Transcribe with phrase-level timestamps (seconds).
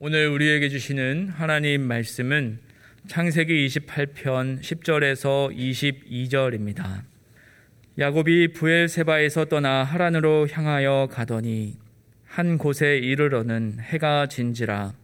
[0.00, 2.58] 오늘 우리에게 주시는 하나님 말씀은
[3.06, 7.02] 창세기 28편 10절에서 22절입니다.
[8.00, 11.78] 야곱이 부엘세바에서 떠나 하란으로 향하여 가더니
[12.24, 14.94] 한 곳에 이르러는 해가 진지라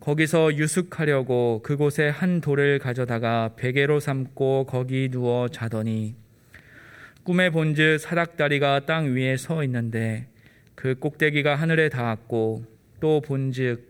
[0.00, 6.16] 거기서 유숙하려고 그곳에 한 돌을 가져다가 베개로 삼고 거기 누워 자더니
[7.22, 10.26] 꿈에 본즉 사닥다리가 땅 위에 서 있는데
[10.74, 12.64] 그 꼭대기가 하늘에 닿았고
[12.98, 13.89] 또 본즉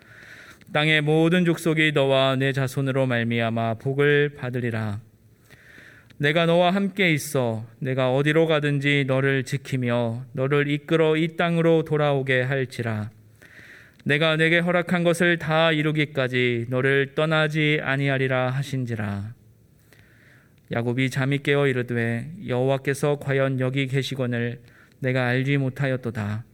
[0.73, 5.01] 땅의 모든 족속이 너와 내 자손으로 말미암아 복을 받으리라.
[6.17, 13.09] 내가 너와 함께 있어 내가 어디로 가든지 너를 지키며 너를 이끌어 이 땅으로 돌아오게 할지라.
[14.05, 19.33] 내가 내게 허락한 것을 다 이루기까지 너를 떠나지 아니하리라 하신지라.
[20.71, 24.61] 야곱이 잠이 깨어 이르되 여호와께서 과연 여기 계시거늘
[24.99, 26.45] 내가 알지 못하였도다.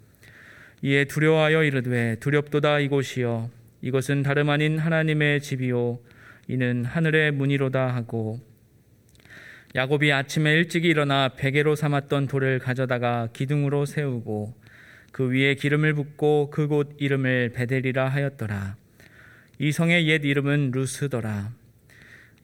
[0.82, 3.57] 이에 두려워하여 이르되 두렵도다 이곳이여
[3.88, 6.00] 이것은 다름 아닌 하나님의 집이요
[6.50, 8.42] 이는 하늘의 문이로다 하고
[9.76, 14.54] 야곱이 아침에 일찍이 일어나 베개로 삼았던 돌을 가져다가 기둥으로 세우고
[15.14, 18.76] 그 위에 기름을 붓고 그곳 이름을 베델이라 하였더라.
[19.60, 21.54] 이 성의 옛 이름은 루스더라.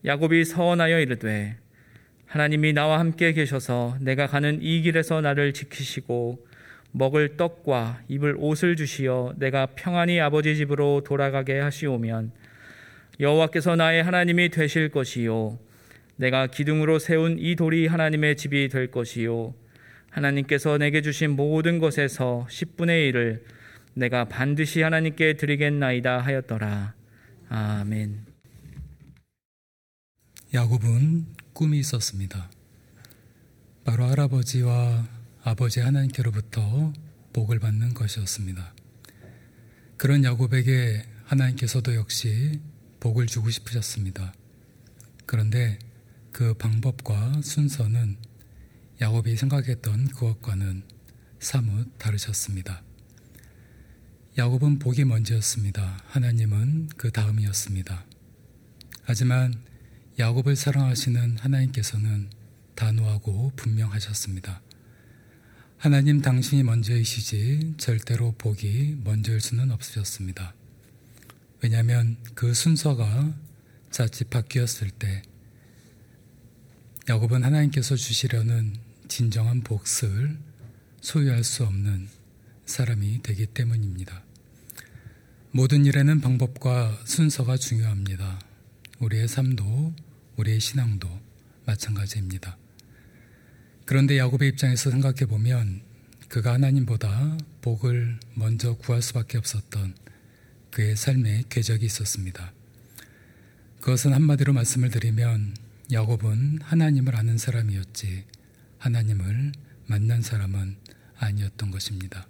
[0.05, 1.57] 야곱이 서원하여 이르되
[2.25, 6.47] 하나님이 나와 함께 계셔서 내가 가는 이 길에서 나를 지키시고
[6.93, 12.31] 먹을 떡과 입을 옷을 주시어 내가 평안히 아버지 집으로 돌아가게 하시오면
[13.19, 15.59] 여호와께서 나의 하나님이 되실 것이요
[16.15, 19.55] 내가 기둥으로 세운 이 돌이 하나님의 집이 될 것이요
[20.11, 23.41] 하나님께서 내게 주신 모든 것에서 10분의 1을
[23.95, 26.93] 내가 반드시 하나님께 드리겠나이다 하였더라.
[27.49, 28.25] 아멘.
[30.53, 32.49] 야곱은 꿈이 있었습니다.
[33.83, 35.07] 바로 할아버지와
[35.45, 36.93] 아버지 하나님께로부터
[37.33, 38.73] 복을 받는 것이었습니다.
[39.97, 42.61] 그런 야곱에게 하나님께서도 역시
[43.01, 44.33] 복을 주고 싶으셨습니다.
[45.25, 45.79] 그런데
[46.31, 48.15] 그 방법과 순서는
[49.01, 50.83] 야곱이 생각했던 그것과는
[51.39, 52.81] 사뭇 다르셨습니다.
[54.37, 55.99] 야곱은 복이 먼저였습니다.
[56.05, 58.05] 하나님은 그 다음이었습니다.
[59.03, 59.61] 하지만
[60.17, 62.29] 야곱을 사랑하시는 하나님께서는
[62.75, 64.61] 단호하고 분명하셨습니다.
[65.83, 70.55] 하나님 당신이 먼저이시지 절대로 복이 먼저일 수는 없으셨습니다.
[71.61, 73.35] 왜냐하면 그 순서가
[73.91, 75.21] 자칫 바뀌었을 때
[77.09, 78.77] 야곱은 하나님께서 주시려는
[79.09, 80.37] 진정한 복을
[81.01, 82.07] 소유할 수 없는
[82.65, 84.23] 사람이 되기 때문입니다.
[85.51, 88.39] 모든 일에는 방법과 순서가 중요합니다.
[88.99, 89.93] 우리의 삶도
[90.37, 91.09] 우리의 신앙도
[91.65, 92.57] 마찬가지입니다.
[93.85, 95.81] 그런데 야곱의 입장에서 생각해 보면
[96.29, 99.95] 그가 하나님보다 복을 먼저 구할 수밖에 없었던
[100.71, 102.51] 그의 삶에 궤적이 있었습니다.
[103.81, 105.55] 그것은 한마디로 말씀을 드리면
[105.91, 108.23] 야곱은 하나님을 아는 사람이었지
[108.79, 109.51] 하나님을
[109.85, 110.77] 만난 사람은
[111.17, 112.27] 아니었던 것입니다.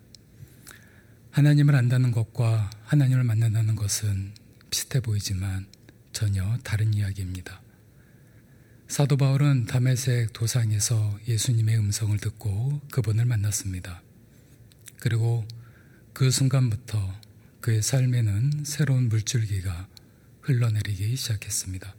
[1.31, 4.33] 하나님을 안다는 것과 하나님을 만난다는 것은
[4.69, 5.65] 비슷해 보이지만
[6.11, 7.62] 전혀 다른 이야기입니다.
[8.93, 14.03] 사도 바울은 담에색 도상에서 예수님의 음성을 듣고 그분을 만났습니다.
[14.99, 15.47] 그리고
[16.13, 17.19] 그 순간부터
[17.59, 19.87] 그의 삶에는 새로운 물줄기가
[20.41, 21.95] 흘러내리기 시작했습니다.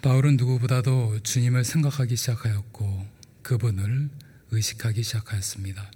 [0.00, 3.06] 바울은 누구보다도 주님을 생각하기 시작하였고
[3.42, 4.08] 그분을
[4.50, 5.90] 의식하기 시작하였습니다.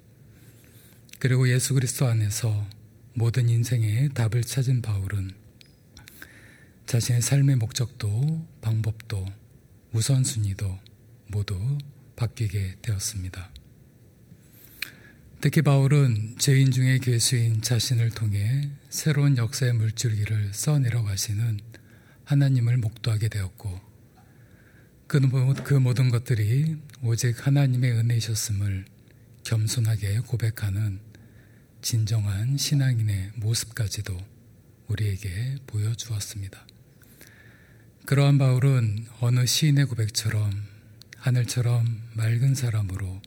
[1.18, 2.68] 그리고 예수 그리스도 안에서
[3.14, 5.30] 모든 인생의 답을 찾은 바울은
[6.84, 9.40] 자신의 삶의 목적도 방법도
[9.92, 10.78] 우선순위도
[11.28, 11.78] 모두
[12.16, 13.50] 바뀌게 되었습니다.
[15.40, 21.58] 특히 바울은 죄인 중의 괴수인 자신을 통해 새로운 역사의 물줄기를 써내려 가시는
[22.24, 23.80] 하나님을 목도하게 되었고
[25.08, 25.20] 그,
[25.64, 28.86] 그 모든 것들이 오직 하나님의 은혜이셨음을
[29.42, 31.00] 겸손하게 고백하는
[31.82, 34.16] 진정한 신앙인의 모습까지도
[34.86, 36.66] 우리에게 보여주었습니다.
[38.04, 40.50] 그러한 바울은 어느 시인의 고백처럼
[41.18, 43.22] 하늘처럼 맑은 사람으로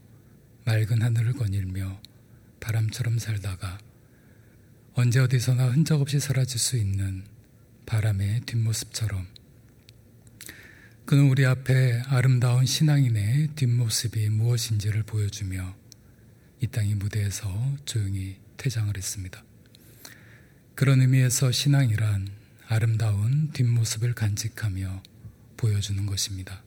[0.66, 2.02] 맑은 하늘을 거닐며
[2.60, 3.78] 바람처럼 살다가
[4.94, 7.24] 언제 어디서나 흔적 없이 사라질 수 있는
[7.86, 9.26] 바람의 뒷모습처럼
[11.06, 15.74] 그는 우리 앞에 아름다운 신앙인의 뒷모습이 무엇인지를 보여주며
[16.60, 19.42] 이 땅의 무대에서 조용히 퇴장을 했습니다.
[20.76, 25.04] 그런 의미에서 신앙이란 아름다운 뒷모습을 간직하며
[25.58, 26.64] 보여주는 것입니다.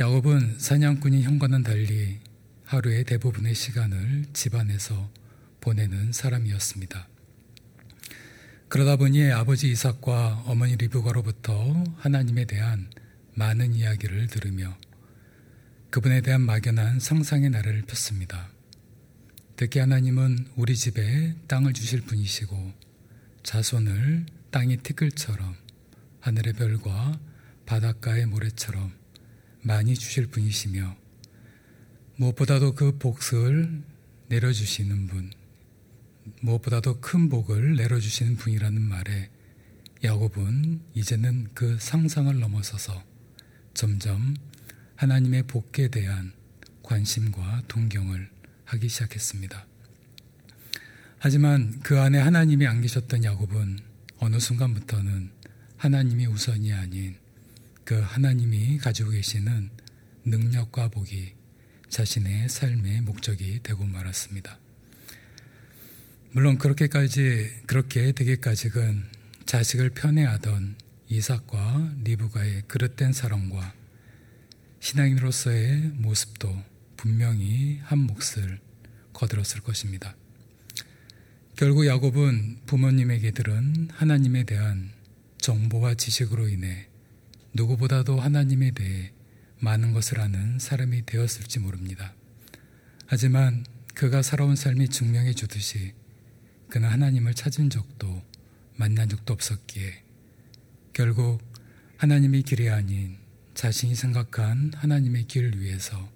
[0.00, 2.18] 야곱은 사냥꾼인 형과는 달리
[2.64, 5.10] 하루의 대부분의 시간을 집안에서
[5.60, 7.08] 보내는 사람이었습니다.
[8.68, 12.90] 그러다 보니 아버지 이삭과 어머니 리브가로부터 하나님에 대한
[13.34, 14.76] 많은 이야기를 들으며
[15.90, 18.50] 그분에 대한 막연한 상상의 나래를 폈습니다.
[19.56, 22.72] 특히 하나님은 우리 집에 땅을 주실 분이시고
[23.44, 25.54] 자손을 땅의 티끌처럼
[26.20, 27.20] 하늘의 별과
[27.66, 28.92] 바닷가의 모래처럼
[29.60, 30.96] 많이 주실 분이시며
[32.16, 33.82] 무엇보다도 그 복을
[34.28, 35.30] 내려주시는 분,
[36.40, 39.30] 무엇보다도 큰 복을 내려주시는 분이라는 말에
[40.02, 43.04] 야곱은 이제는 그 상상을 넘어서서
[43.74, 44.34] 점점
[44.96, 46.32] 하나님의 복에 대한
[46.82, 48.30] 관심과 동경을
[48.64, 49.73] 하기 시작했습니다.
[51.24, 53.78] 하지만 그 안에 하나님이 안 계셨던 야곱은
[54.18, 55.30] 어느 순간부터는
[55.78, 57.16] 하나님이 우선이 아닌
[57.82, 59.70] 그 하나님이 가지고 계시는
[60.26, 61.32] 능력과 복이
[61.88, 64.58] 자신의 삶의 목적이 되고 말았습니다.
[66.32, 69.04] 물론 그렇게까지 그렇게 되기까지는
[69.46, 70.76] 자식을 편애하던
[71.08, 73.72] 이삭과 리브가의 그릇된 사랑과
[74.80, 76.54] 신앙인으로서의 모습도
[76.98, 78.60] 분명히 한 몫을
[79.14, 80.14] 거들었을 것입니다.
[81.56, 84.90] 결국 야곱은 부모님에게 들은 하나님에 대한
[85.38, 86.88] 정보와 지식으로 인해
[87.52, 89.12] 누구보다도 하나님에 대해
[89.60, 92.12] 많은 것을 아는 사람이 되었을지 모릅니다.
[93.06, 93.64] 하지만
[93.94, 95.94] 그가 살아온 삶이 증명해 주듯이
[96.70, 98.20] 그는 하나님을 찾은 적도
[98.74, 100.02] 만난 적도 없었기에
[100.92, 101.38] 결국
[101.98, 103.16] 하나님의 길이 아닌
[103.54, 106.10] 자신이 생각한 하나님의 길을 위해서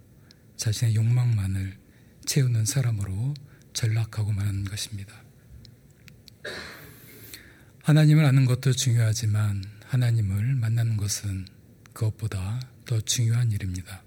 [0.56, 1.79] 자신의 욕망만을
[2.26, 3.35] 채우는 사람으로
[3.73, 5.27] 전락하고 만 것입니다.
[7.82, 11.46] 하나님을 아는 것도 중요하지만 하나님을 만나는 것은
[11.93, 14.02] 그것보다 더 중요한 일입니다.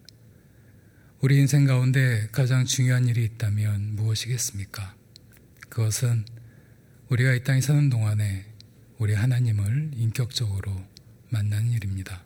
[1.20, 4.96] 우리 인생 가운데 가장 중요한 일이 있다면 무엇이겠습니까?
[5.70, 6.26] 그것은
[7.10, 8.46] 우리가 이 땅에 사는 동안에
[8.98, 10.86] 우리 하나님을 인격적으로
[11.30, 12.24] 만나는 일입니다.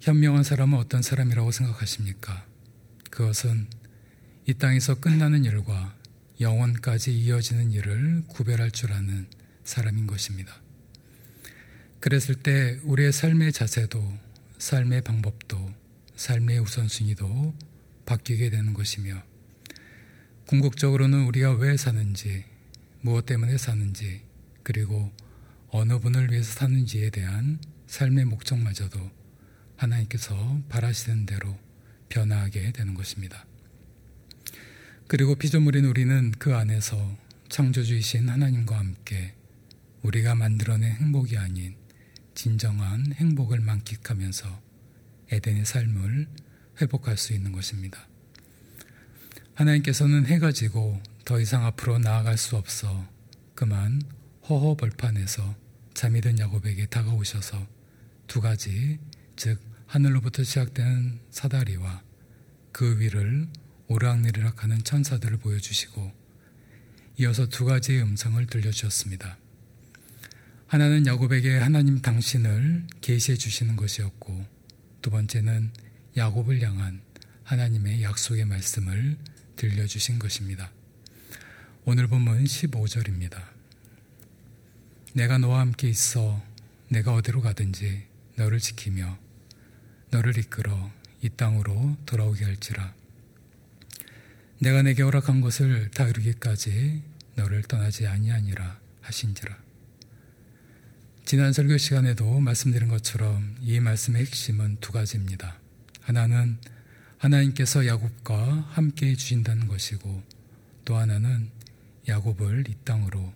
[0.00, 2.46] 현명한 사람은 어떤 사람이라고 생각하십니까?
[3.10, 3.66] 그것은
[4.46, 5.96] 이 땅에서 끝나는 일과
[6.40, 9.26] 영원까지 이어지는 일을 구별할 줄 아는
[9.64, 10.60] 사람인 것입니다.
[12.00, 14.18] 그랬을 때 우리의 삶의 자세도
[14.58, 15.74] 삶의 방법도
[16.16, 17.54] 삶의 우선순위도
[18.04, 19.22] 바뀌게 되는 것이며
[20.46, 22.44] 궁극적으로는 우리가 왜 사는지
[23.00, 24.22] 무엇 때문에 사는지
[24.62, 25.12] 그리고
[25.68, 29.10] 어느 분을 위해서 사는지에 대한 삶의 목적마저도
[29.76, 31.58] 하나님께서 바라시는 대로
[32.08, 33.45] 변화하게 되는 것입니다.
[35.08, 37.16] 그리고 피조물인 우리는 그 안에서
[37.48, 39.34] 창조주이신 하나님과 함께
[40.02, 41.76] 우리가 만들어낸 행복이 아닌
[42.34, 44.60] 진정한 행복을 만끽하면서
[45.30, 46.26] 에덴의 삶을
[46.80, 48.08] 회복할 수 있는 것입니다.
[49.54, 53.08] 하나님께서는 해가 지고 더 이상 앞으로 나아갈 수 없어
[53.54, 54.02] 그만
[54.48, 55.54] 허허벌판에서
[55.94, 57.64] 잠이 든 야곱에게 다가오셔서
[58.26, 58.98] 두 가지
[59.36, 62.02] 즉 하늘로부터 시작되는 사다리와
[62.72, 63.46] 그 위를
[63.88, 66.12] 오락내리락 하는 천사들을 보여주시고
[67.18, 69.38] 이어서 두 가지의 음성을 들려주셨습니다.
[70.66, 74.46] 하나는 야곱에게 하나님 당신을 계시해 주시는 것이었고
[75.00, 75.70] 두 번째는
[76.16, 77.00] 야곱을 향한
[77.44, 79.16] 하나님의 약속의 말씀을
[79.54, 80.70] 들려주신 것입니다.
[81.84, 83.40] 오늘 본문 15절입니다.
[85.14, 86.42] 내가 너와 함께 있어
[86.88, 89.18] 내가 어디로 가든지 너를 지키며
[90.10, 90.90] 너를 이끌어
[91.22, 92.92] 이 땅으로 돌아오게 할지라.
[94.58, 97.02] 내가 내게 허락한 것을 다 이루기까지
[97.34, 99.56] 너를 떠나지 아니하니라 하신지라.
[101.26, 105.60] 지난 설교 시간에도 말씀드린 것처럼 이 말씀의 핵심은 두 가지입니다.
[106.00, 106.58] 하나는
[107.18, 110.22] 하나님께서 야곱과 함께 해주신다는 것이고
[110.84, 111.50] 또 하나는
[112.08, 113.34] 야곱을 이 땅으로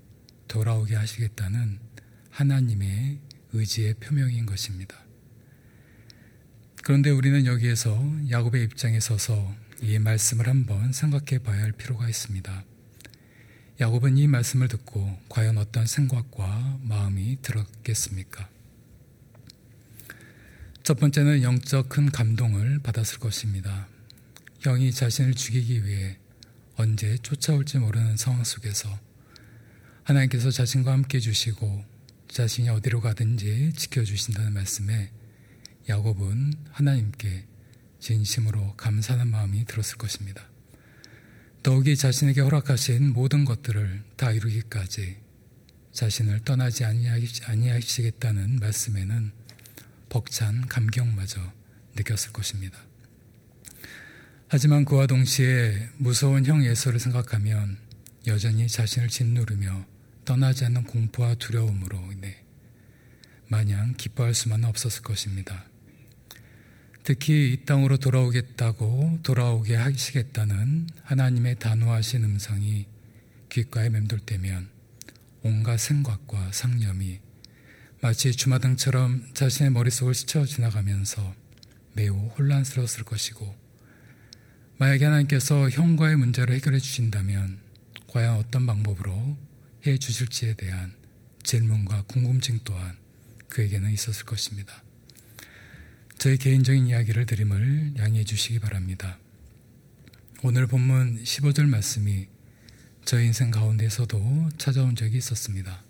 [0.49, 1.81] 돌아오게 하시겠다는
[2.31, 3.19] 하나님의
[3.53, 4.97] 의지의 표명인 것입니다.
[6.83, 8.00] 그런데 우리는 여기에서
[8.31, 12.65] 야곱의 입장에 서서 이 말씀을 한번 생각해 봐야 할 필요가 있습니다.
[13.81, 18.49] 야곱은 이 말씀을 듣고 과연 어떤 생각과 마음이 들었겠습니까?
[20.83, 23.89] 첫 번째는 영적 큰 감동을 받았을 것입니다.
[24.61, 26.19] 형이 자신을 죽이기 위해
[26.77, 28.99] 언제 쫓아올지 모르는 상황 속에서
[30.03, 31.85] 하나님께서 자신과 함께 주시고
[32.29, 35.11] 자신이 어디로 가든지 지켜주신다는 말씀에
[35.89, 37.50] 야곱은 하나님께
[38.00, 40.49] 진심으로 감사하는 마음이 들었을 것입니다.
[41.62, 45.19] 더욱이 자신에게 허락하신 모든 것들을 다 이루기까지
[45.92, 49.33] 자신을 떠나지 아니하시겠다는 말씀에는
[50.09, 51.40] 벅찬 감격마저
[51.97, 52.78] 느꼈을 것입니다.
[54.49, 57.78] 하지만 그와 동시에 무서운 형 예서를 생각하면
[58.26, 59.87] 여전히 자신을 짓누르며
[60.25, 62.42] 떠나지 않는 공포와 두려움으로 인해
[63.49, 65.70] 마냥 기뻐할 수만은 없었을 것입니다.
[67.12, 72.87] 특히 이 땅으로 돌아오겠다고 돌아오게 하시겠다는 하나님의 단호하신 음성이
[73.49, 74.69] 귓가에 맴돌 때면
[75.43, 77.19] 온갖 생각과 상념이
[78.00, 81.35] 마치 주마등처럼 자신의 머릿속을 스쳐 지나가면서
[81.95, 83.57] 매우 혼란스러웠을 것이고
[84.79, 87.59] 만약에 하나님께서 형과의 문제를 해결해 주신다면
[88.07, 89.37] 과연 어떤 방법으로
[89.85, 90.95] 해 주실지에 대한
[91.43, 92.97] 질문과 궁금증 또한
[93.49, 94.85] 그에게는 있었을 것입니다.
[96.21, 99.19] 저희 개인적인 이야기를 드림을 양해해 주시기 바랍니다.
[100.43, 102.29] 오늘 본문 15절 말씀이
[103.07, 105.83] 저희 인생 가운데서도 찾아온 적이 있었습니다.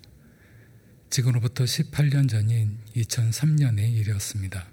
[1.09, 4.69] 지금으로부터 18년 전인 2003년의 일이었습니다.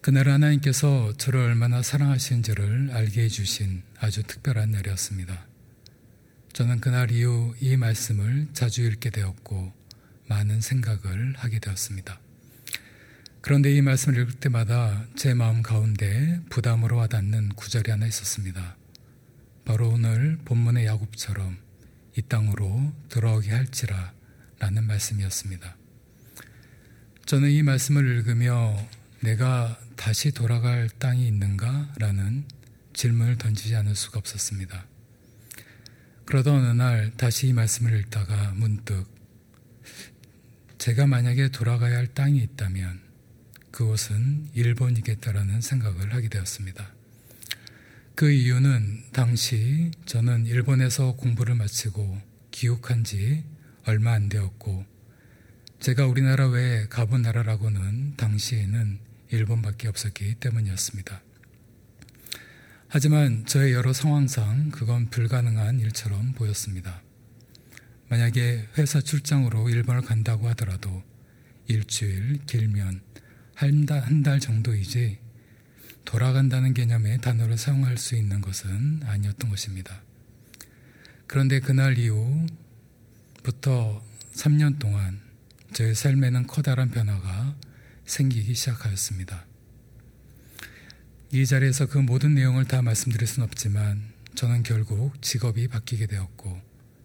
[0.00, 5.48] 그날 하나님께서 저를 얼마나 사랑하시는지를 알게 해주신 아주 특별한 날이었습니다.
[6.52, 9.72] 저는 그날 이후 이 말씀을 자주 읽게 되었고
[10.28, 12.20] 많은 생각을 하게 되었습니다.
[13.42, 18.76] 그런데 이 말씀을 읽을 때마다 제 마음 가운데 부담으로 와닿는 구절이 하나 있었습니다.
[19.64, 21.56] 바로 오늘 본문의 야곱처럼
[22.16, 24.12] 이 땅으로 돌아오게 할지라
[24.58, 25.76] 라는 말씀이었습니다.
[27.24, 28.76] 저는 이 말씀을 읽으며
[29.20, 31.94] 내가 다시 돌아갈 땅이 있는가?
[31.98, 32.44] 라는
[32.92, 34.86] 질문을 던지지 않을 수가 없었습니다.
[36.26, 39.06] 그러던 어느 날 다시 이 말씀을 읽다가 문득
[40.78, 43.09] 제가 만약에 돌아가야 할 땅이 있다면
[43.70, 46.94] 그곳은 일본이겠다라는 생각을 하게 되었습니다.
[48.14, 53.44] 그 이유는 당시 저는 일본에서 공부를 마치고 귀국한 지
[53.86, 54.84] 얼마 안 되었고
[55.80, 58.98] 제가 우리나라 외에 가본 나라라고는 당시에는
[59.30, 61.22] 일본밖에 없었기 때문이었습니다.
[62.88, 67.02] 하지만 저의 여러 상황상 그건 불가능한 일처럼 보였습니다.
[68.08, 71.02] 만약에 회사 출장으로 일본을 간다고 하더라도
[71.68, 73.00] 일주일 길면
[73.60, 75.18] 한 달 정도이지
[76.06, 80.00] 돌아간다는 개념의 단어를 사용할 수 있는 것은 아니었던 것입니다.
[81.26, 82.42] 그런데 그날 이후부터
[84.32, 85.20] 3년 동안
[85.74, 87.54] 저의 삶에는 커다란 변화가
[88.06, 89.44] 생기기 시작하였습니다.
[91.32, 96.58] 이 자리에서 그 모든 내용을 다 말씀드릴 수는 없지만 저는 결국 직업이 바뀌게 되었고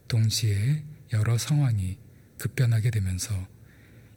[0.08, 1.98] 동시에 여러 상황이
[2.38, 3.46] 급변하게 되면서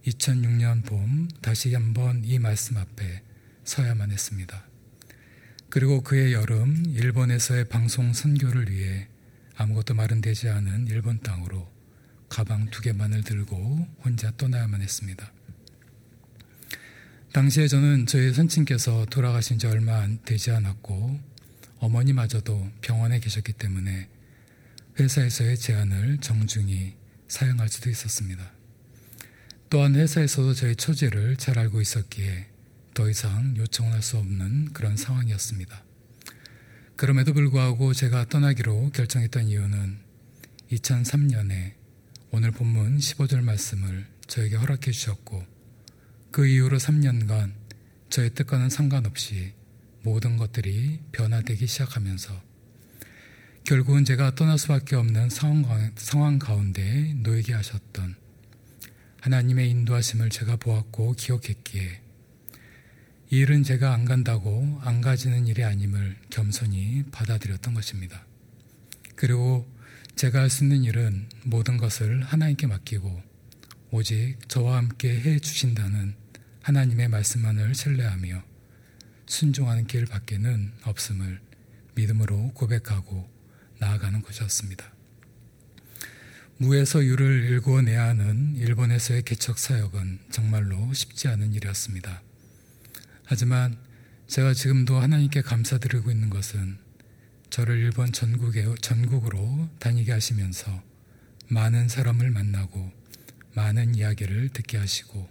[0.08, 3.22] 2006년 봄 다시 한번 이 말씀 앞에
[3.64, 4.64] 서야만 했습니다.
[5.68, 9.08] 그리고 그해 여름 일본에서의 방송 선교를 위해
[9.56, 11.70] 아무것도 마련되지 않은 일본 땅으로
[12.28, 15.32] 가방 두 개만을 들고 혼자 떠나야만 했습니다.
[17.32, 21.20] 당시에 저는 저희 선친께서 돌아가신 지 얼마 되지 않았고
[21.78, 24.08] 어머니마저도 병원에 계셨기 때문에
[24.98, 26.94] 회사에서의 제안을 정중히
[27.28, 28.57] 사용할 수도 있었습니다.
[29.70, 32.46] 또한 회사에서도 저희 처지를 잘 알고 있었기에
[32.94, 35.84] 더 이상 요청을 할 수 없는 그런 상황이었습니다.
[36.96, 39.98] 그럼에도 불구하고 제가 떠나기로 결정했던 이유는
[40.72, 41.74] 2003년에
[42.30, 45.44] 오늘 본문 15절 말씀을 저에게 허락해 주셨고
[46.30, 47.52] 그 이후로 3년간
[48.08, 49.52] 저의 뜻과는 상관없이
[50.02, 52.42] 모든 것들이 변화되기 시작하면서
[53.64, 58.16] 결국은 제가 떠날 수밖에 없는 상황, 가운데 놓이게 하셨던
[59.20, 62.02] 하나님의 인도하심을 제가 보았고 기억했기에
[63.30, 68.24] 이 일은 제가 안 간다고 안 가지는 일이 아님을 겸손히 받아들였던 것입니다.
[69.16, 69.68] 그리고
[70.16, 73.22] 제가 할 수 있는 일은 모든 것을 하나님께 맡기고
[73.90, 76.14] 오직 저와 함께 해 주신다는
[76.62, 78.42] 하나님의 말씀만을 신뢰하며
[79.26, 81.40] 순종하는 길 밖에는 없음을
[81.94, 83.28] 믿음으로 고백하고
[83.78, 84.97] 나아가는 것이었습니다.
[86.60, 92.20] 무에서 유를 일구어내야 하는 일본에서의 개척 사역은 정말로 쉽지 않은 일이었습니다.
[93.24, 93.78] 하지만
[94.26, 96.78] 제가 지금도 하나님께 감사드리고 있는 것은
[97.50, 100.82] 저를 일본 전국에, 전국으로 다니게 하시면서
[101.46, 102.92] 많은 사람을 만나고
[103.54, 105.30] 많은 이야기를 듣게 하시고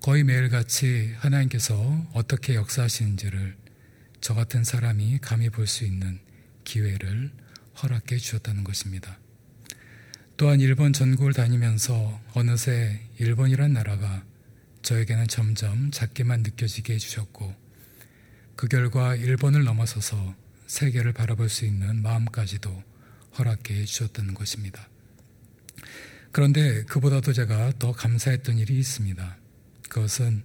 [0.00, 3.54] 거의 매일같이 하나님께서 어떻게 역사하시는지를
[4.22, 6.20] 저 같은 사람이 감히 볼 수 있는
[6.64, 7.30] 기회를
[7.82, 9.18] 허락해 주셨다는 것입니다.
[10.42, 14.24] 또한 일본 전국을 다니면서 어느새 일본이란 나라가
[14.82, 17.54] 저에게는 점점 작게만 느껴지게 해주셨고
[18.56, 20.34] 그 결과 일본을 넘어서서
[20.66, 22.82] 세계를 바라볼 수 있는 마음까지도
[23.38, 24.88] 허락해 주셨다는 것입니다.
[26.32, 29.36] 그런데 그보다도 제가 더 감사했던 일이 있습니다.
[29.90, 30.42] 그것은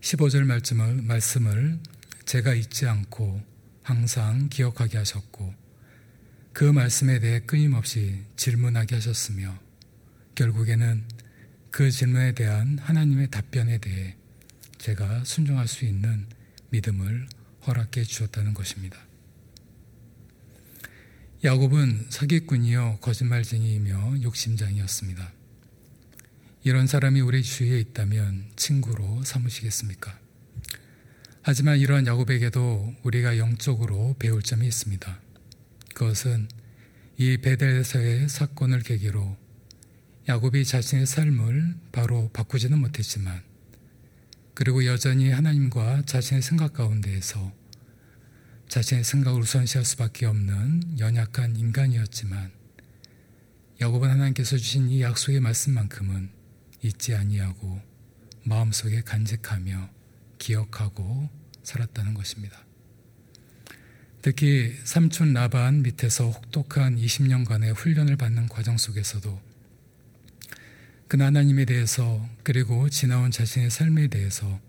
[0.00, 1.78] 15절 말씀을, 말씀을
[2.24, 3.42] 제가 잊지 않고
[3.82, 5.59] 항상 기억하게 하셨고
[6.60, 9.58] 그 말씀에 대해 끊임없이 질문하게 하셨으며
[10.34, 11.02] 결국에는
[11.70, 14.14] 그 질문에 대한 하나님의 답변에 대해
[14.76, 16.26] 제가 순종할 수 있는
[16.68, 17.26] 믿음을
[17.66, 18.98] 허락해 주셨다는 것입니다.
[21.44, 25.32] 야곱은 사기꾼이요 거짓말쟁이이며 욕심장이었습니다.
[26.64, 30.14] 이런 사람이 우리 주위에 있다면 친구로 삼으시겠습니까?
[31.40, 35.29] 하지만 이러한 야곱에게도 우리가 영적으로 배울 점이 있습니다.
[36.00, 36.48] 그것은
[37.18, 39.36] 이 베델에서의 사건을 계기로
[40.30, 43.42] 야곱이 자신의 삶을 바로 바꾸지는 못했지만
[44.54, 47.52] 그리고 여전히 하나님과 자신의 생각 가운데에서
[48.68, 52.50] 자신의 생각을 우선시할 수밖에 없는 연약한 인간이었지만
[53.82, 56.30] 야곱은 하나님께서 주신 이 약속의 말씀만큼은
[56.82, 57.78] 잊지 아니하고
[58.44, 59.90] 마음속에 간직하며
[60.38, 61.28] 기억하고
[61.62, 62.69] 살았다는 것입니다.
[64.22, 69.40] 특히 삼촌 라반 밑에서 혹독한 20년간의 훈련을 받는 과정 속에서도
[71.08, 74.60] 그 하나님에 대해서 그리고 지나온 자신의 삶에 대해서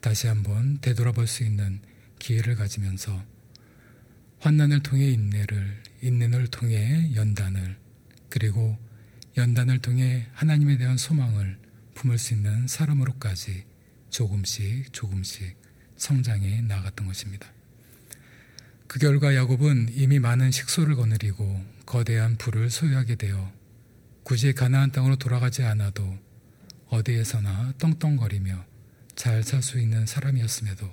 [0.00, 1.80] 다시 한번 되돌아볼 수 있는
[2.18, 3.22] 기회를 가지면서
[4.38, 7.76] 환난을 통해 인내를, 인내를 통해 연단을,
[8.30, 8.78] 그리고
[9.36, 11.58] 연단을 통해 하나님에 대한 소망을
[11.94, 13.64] 품을 수 있는 사람으로까지
[14.08, 15.54] 조금씩 조금씩
[15.96, 17.55] 성장해 나갔던 것입니다.
[18.88, 23.52] 그 결과 야곱은 이미 많은 식소를 거느리고 거대한 부를 소유하게 되어
[24.22, 26.18] 굳이 가나안 땅으로 돌아가지 않아도
[26.88, 28.64] 어디에서나 떵떵거리며
[29.16, 30.92] 잘 살 수 있는 사람이었음에도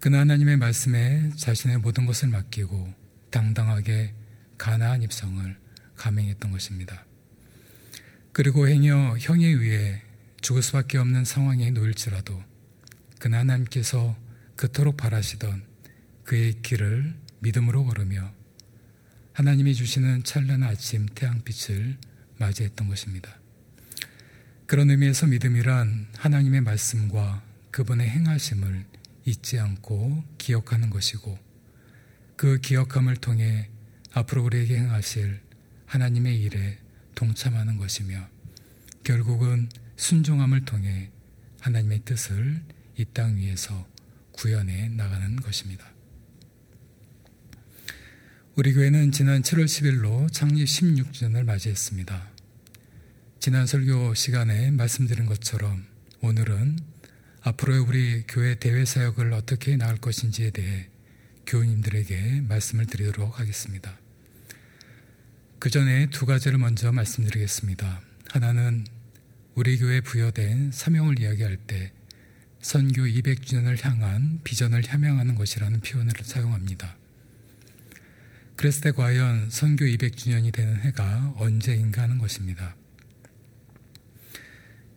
[0.00, 2.92] 그나 하나님의 말씀에 자신의 모든 것을 맡기고
[3.30, 4.14] 당당하게
[4.56, 5.56] 가나안 입성을
[5.96, 7.04] 감행했던 것입니다.
[8.32, 10.02] 그리고 행여 형에 의해
[10.40, 12.42] 죽을 수밖에 없는 상황에 놓일지라도
[13.18, 14.16] 그나 하나님께서
[14.56, 15.67] 그토록 바라시던
[16.28, 18.30] 그의 길을 믿음으로 걸으며
[19.32, 21.96] 하나님이 주시는 찬란한 아침 태양빛을
[22.36, 23.34] 맞이했던 것입니다.
[24.66, 28.84] 그런 의미에서 믿음이란 하나님의 말씀과 그분의 행하심을
[29.24, 31.38] 잊지 않고 기억하는 것이고
[32.36, 33.70] 그 기억함을 통해
[34.12, 35.40] 앞으로 우리에게 행하실
[35.86, 36.78] 하나님의 일에
[37.14, 38.28] 동참하는 것이며
[39.02, 41.10] 결국은 순종함을 통해
[41.60, 42.62] 하나님의 뜻을
[42.98, 43.88] 이 땅 위에서
[44.32, 45.97] 구현해 나가는 것입니다.
[48.58, 52.28] 우리 교회는 지난 7월 10일로 창립 16주년을 맞이했습니다.
[53.38, 55.86] 지난 설교 시간에 말씀드린 것처럼
[56.22, 56.76] 오늘은
[57.42, 60.88] 앞으로의 우리 교회 대외 사역을 어떻게 나갈 것인지에 대해
[61.46, 63.96] 교우님들에게 말씀을 드리도록 하겠습니다.
[65.60, 68.00] 그 전에 두 가지를 먼저 말씀드리겠습니다.
[68.30, 68.84] 하나는
[69.54, 71.92] 우리 교회 부여된 사명을 이야기할 때
[72.60, 76.96] 선교 200주년을 향한 비전을 함양하는 것이라는 표현을 사용합니다.
[78.58, 82.74] 그랬을 때 과연 선교 200주년이 되는 해가 언제인가 하는 것입니다.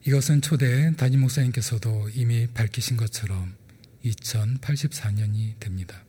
[0.04, 3.54] 이것은 초대 담임 목사님께서도 이미 밝히신 것처럼
[4.04, 6.04] 2084년이 됩니다.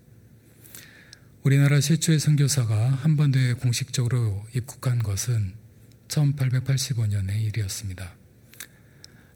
[1.42, 5.52] 우리나라 최초의 선교사가 한반도에 공식적으로 입국한 것은
[6.08, 8.16] 1885년의 일이었습니다.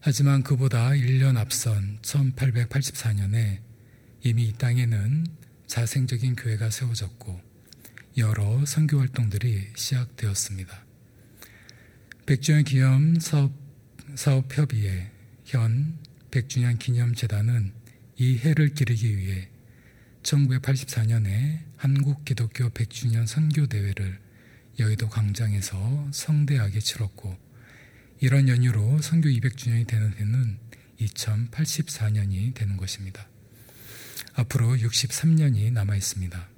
[0.01, 3.59] 하지만 그보다 1년 앞선 1884년에
[4.23, 5.27] 이미 이 땅에는
[5.67, 7.46] 자생적인 교회가 세워졌고
[8.19, 10.87] 여러 선교 활동들이 시작되었습니다.
[12.25, 13.53] 백주년 기념 사업
[14.15, 15.11] 사업 협의회
[15.45, 15.99] 현
[16.31, 17.75] 100주년 기념 재단은
[18.17, 19.51] 이 해를 기리기 위해
[20.23, 24.19] 1984년에 한국 기독교 100주년 선교 대회를
[24.79, 27.37] 여의도 광장에서 성대하게 치렀고
[28.21, 30.59] 이런 연유로 선교 200주년이 되는 해는
[31.01, 33.29] 2084년이 되는 것입니다.
[34.33, 36.56] 앞으로 63년이 남아 있습니다.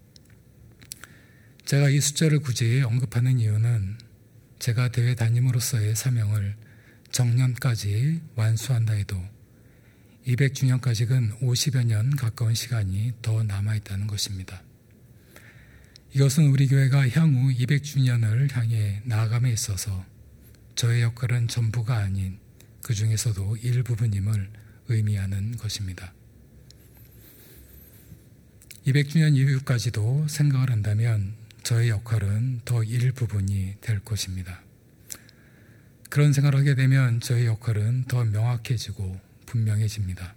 [1.68, 3.98] 제가 이 숫자를 굳이 언급하는 이유는
[4.58, 6.56] 제가 대회 담임으로서의 사명을
[7.10, 9.22] 정년까지 완수한다 해도
[10.26, 14.62] 200주년까지는 50여 년 가까운 시간이 더 남아있다는 것입니다.
[16.14, 20.06] 이것은 우리 교회가 향후 200주년을 향해 나아감에 있어서
[20.74, 22.38] 저의 역할은 전부가 아닌
[22.82, 24.50] 그 중에서도 일부분임을
[24.88, 26.14] 의미하는 것입니다.
[28.86, 31.36] 200주년 이후까지도 생각을 한다면
[31.68, 34.62] 저의 역할은 더 일부분이 될 것입니다.
[36.08, 40.34] 그런 생각을 하게 되면 저의 역할은 더 명확해지고 분명해집니다.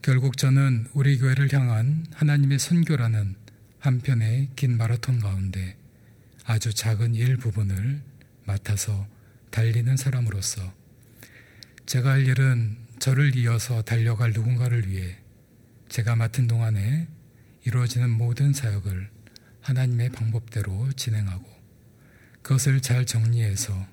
[0.00, 3.34] 결국 저는 우리 교회를 향한 하나님의 선교라는
[3.80, 5.76] 한편의 긴 마라톤 가운데
[6.44, 8.00] 아주 작은 일부분을
[8.44, 9.08] 맡아서
[9.50, 10.72] 달리는 사람으로서
[11.84, 15.16] 제가 할 일은 저를 이어서 달려갈 누군가를 위해
[15.88, 17.08] 제가 맡은 동안에
[17.64, 19.11] 이루어지는 모든 사역을
[19.62, 21.44] 하나님의 방법대로 진행하고
[22.42, 23.86] 그것을 잘 정리해서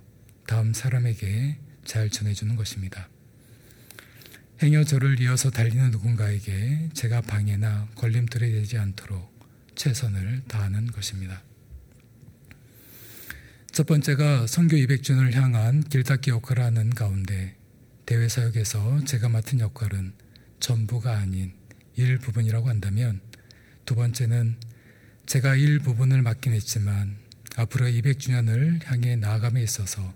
[0.48, 3.08] 다음 사람에게 잘 전해주는 것입니다.
[4.62, 9.32] 행여 저를 이어서 달리는 누군가에게 제가 방해나 걸림돌이 되지 않도록
[9.76, 11.42] 최선을 다하는 것입니다.
[13.72, 17.56] 첫 번째가 선교 200주년을 향한 길닦기 역할을 하는 가운데
[18.06, 20.14] 대외 사역에서 제가 맡은 역할은
[20.60, 21.54] 전부가 아닌
[21.96, 23.22] 일부분이라고 한다면
[23.86, 24.58] 두 번째는
[25.30, 27.16] 제가 일부분을 맡긴 했지만
[27.56, 30.12] 앞으로 200주년을 향해 나아감에 있어서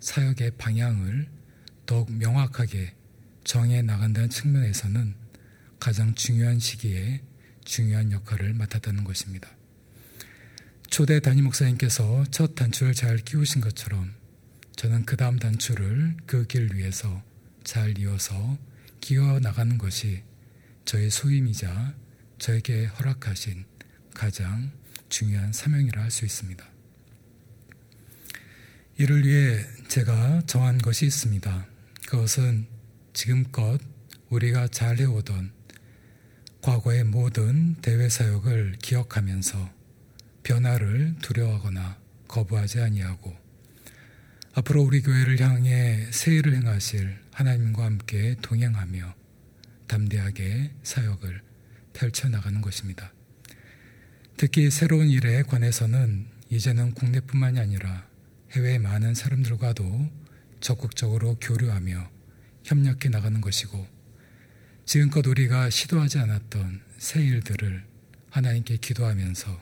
[0.00, 1.28] 사역의 방향을
[1.84, 2.94] 더욱 명확하게
[3.44, 5.14] 정해 나간다는 측면에서는
[5.78, 7.20] 가장 중요한 시기에
[7.66, 9.50] 중요한 역할을 맡았다는 것입니다.
[10.88, 14.14] 초대 담임 목사님께서 첫 단추를 잘 끼우신 것처럼
[14.76, 17.22] 저는 그 다음 단추를 그 길 위에서
[17.64, 18.56] 잘 이어서
[19.02, 20.22] 끼워 나가는 것이
[20.86, 21.94] 저의 소임이자
[22.38, 23.66] 저에게 허락하신
[24.18, 24.72] 가장
[25.08, 26.66] 중요한 사명이라 할 수 있습니다.
[28.96, 31.66] 이를 위해 제가 정한 것이 있습니다.
[32.08, 32.66] 그것은
[33.12, 33.78] 지금껏
[34.28, 35.52] 우리가 잘 해오던
[36.62, 39.70] 과거의 모든 대외 사역을 기억하면서
[40.42, 43.36] 변화를 두려워하거나 거부하지 아니하고
[44.54, 49.14] 앞으로 우리 교회를 향해 새일을 행하실 하나님과 함께 동행하며
[49.86, 51.40] 담대하게 사역을
[51.92, 53.12] 펼쳐나가는 것입니다.
[54.38, 58.06] 특히 새로운 일에 관해서는 이제는 국내뿐만이 아니라
[58.52, 60.08] 해외 많은 사람들과도
[60.60, 62.08] 적극적으로 교류하며
[62.62, 63.84] 협력해 나가는 것이고
[64.86, 67.84] 지금껏 우리가 시도하지 않았던 새 일들을
[68.30, 69.60] 하나님께 기도하면서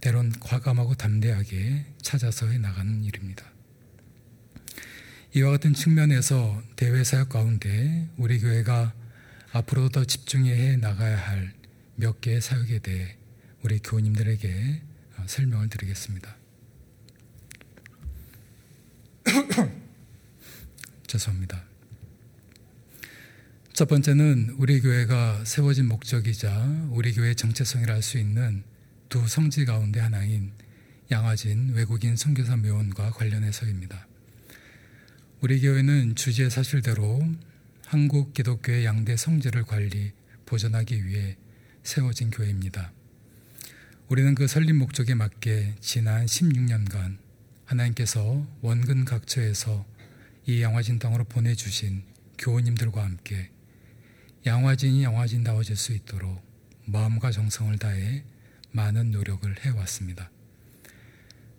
[0.00, 3.44] 때론 과감하고 담대하게 찾아서 해 나가는 일입니다.
[5.36, 8.94] 이와 같은 측면에서 대외 사역 가운데 우리 교회가
[9.52, 11.60] 앞으로 더 집중해 나가야 할
[12.00, 13.19] 몇 개의 사역에 대해
[13.62, 14.82] 우리 교우님들에게
[15.26, 16.36] 설명을 드리겠습니다.
[21.06, 21.64] 죄송합니다.
[23.72, 28.62] 첫 번째는 우리 교회가 세워진 목적이자 우리 교회의 정체성이라 할 수 있는
[29.08, 30.52] 두 성지 가운데 하나인
[31.10, 34.06] 양화진 외국인 선교사 묘원과 관련해서입니다.
[35.40, 37.20] 우리 교회는 주지의 사실대로
[37.86, 40.12] 한국 기독교의 양대 성지를 관리,
[40.46, 41.36] 보존하기 위해
[41.82, 42.92] 세워진 교회입니다.
[44.10, 47.18] 우리는 그 설립 목적에 맞게 지난 16년간
[47.64, 49.86] 하나님께서 원근 각처에서
[50.46, 52.02] 이 양화진 땅으로 보내주신
[52.36, 53.50] 교우님들과 함께
[54.44, 56.42] 양화진이 양화진다워질 수 있도록
[56.86, 58.24] 마음과 정성을 다해
[58.72, 60.28] 많은 노력을 해왔습니다.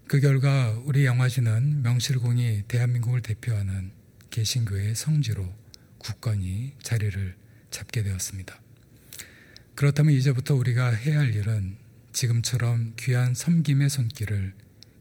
[0.10, 3.94] 그 결과 우리 양화진은 명실공히 대한민국을 대표하는
[4.30, 5.48] 개신교의 성지로
[6.00, 7.34] 굳건히 자리를
[7.70, 8.60] 잡게 되었습니다.
[9.76, 11.80] 그렇다면 이제부터 우리가 해야 할 일은
[12.14, 14.54] 지금처럼 귀한 섬김의 손길을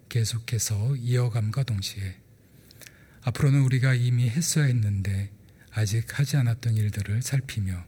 [0.08, 2.16] 계속해서 이어감과 동시에
[3.22, 5.30] 앞으로는 우리가 이미 했어야 했는데
[5.72, 7.84] 아직 하지 않았던 일들을 살피며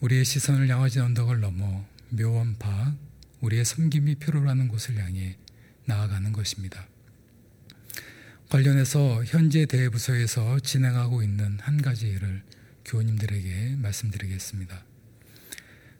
[0.00, 2.96] 우리의 시선을 양화진 언덕을 넘어 묘원 밖
[3.40, 5.36] 우리의 섬김이 필요로 하는 곳을 향해
[5.84, 6.86] 나아가는 것입니다.
[8.50, 12.42] 관련해서 현재 대부서에서 진행하고 있는 한 가지 일을
[12.84, 14.87] 교우님들에게 말씀드리겠습니다.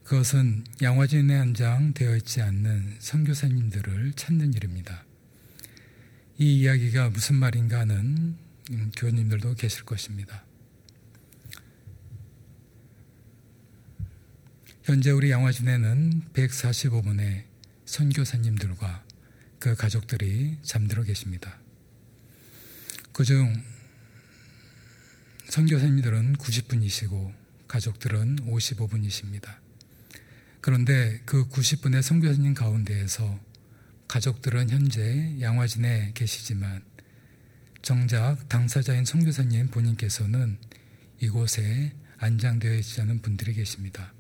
[0.09, 5.05] 그것은 양화진에 한 장 되어 있지 않는 선교사님들을 찾는 일입니다.
[6.39, 8.39] 이 이야기가 무슨 말인가 하는
[8.71, 10.47] 음, 교우님들도 계실 것입니다.
[14.83, 17.45] 현재 우리 양화진에는 145분의
[17.85, 19.05] 선교사님들과
[19.59, 21.59] 그 가족들이 잠들어 계십니다.
[23.13, 23.63] 그중
[25.51, 27.35] 선교사님들은 90분이시고
[27.67, 29.68] 가족들은 55분이십니다.
[30.69, 33.41] 그런데 그 90분의 선교사님 가운데에서
[34.07, 36.85] 가족들은 현재 양화진에 계시지만
[37.81, 40.59] 정작 당사자인 선교사님 본인께서는
[41.21, 44.13] 이곳에 안장되어 있지 않은 분들이 계십니다.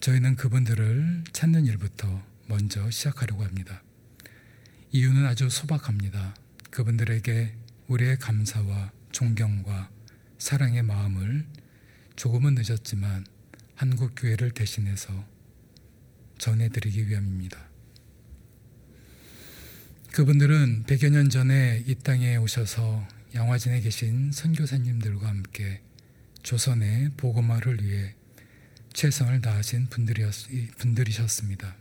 [0.00, 3.84] 저희는 그분들을 찾는 일부터 먼저 시작하려고 합니다.
[4.90, 6.34] 이유는 아주 소박합니다.
[6.72, 7.54] 그분들에게
[7.86, 9.90] 우리의 감사와 존경과
[10.38, 11.46] 사랑의 마음을
[12.16, 13.24] 조금은 늦었지만
[13.76, 15.35] 한국 교회를 대신해서
[16.38, 17.58] 전해드리기 위함입니다.
[20.12, 25.82] 그분들은 100여 년 전에 이 땅에 오셔서 양화진에 계신 선교사님들과 함께
[26.42, 28.14] 조선의 보고마를 위해
[28.94, 29.88] 최선을 다하신
[30.78, 31.76] 분들이셨습니다.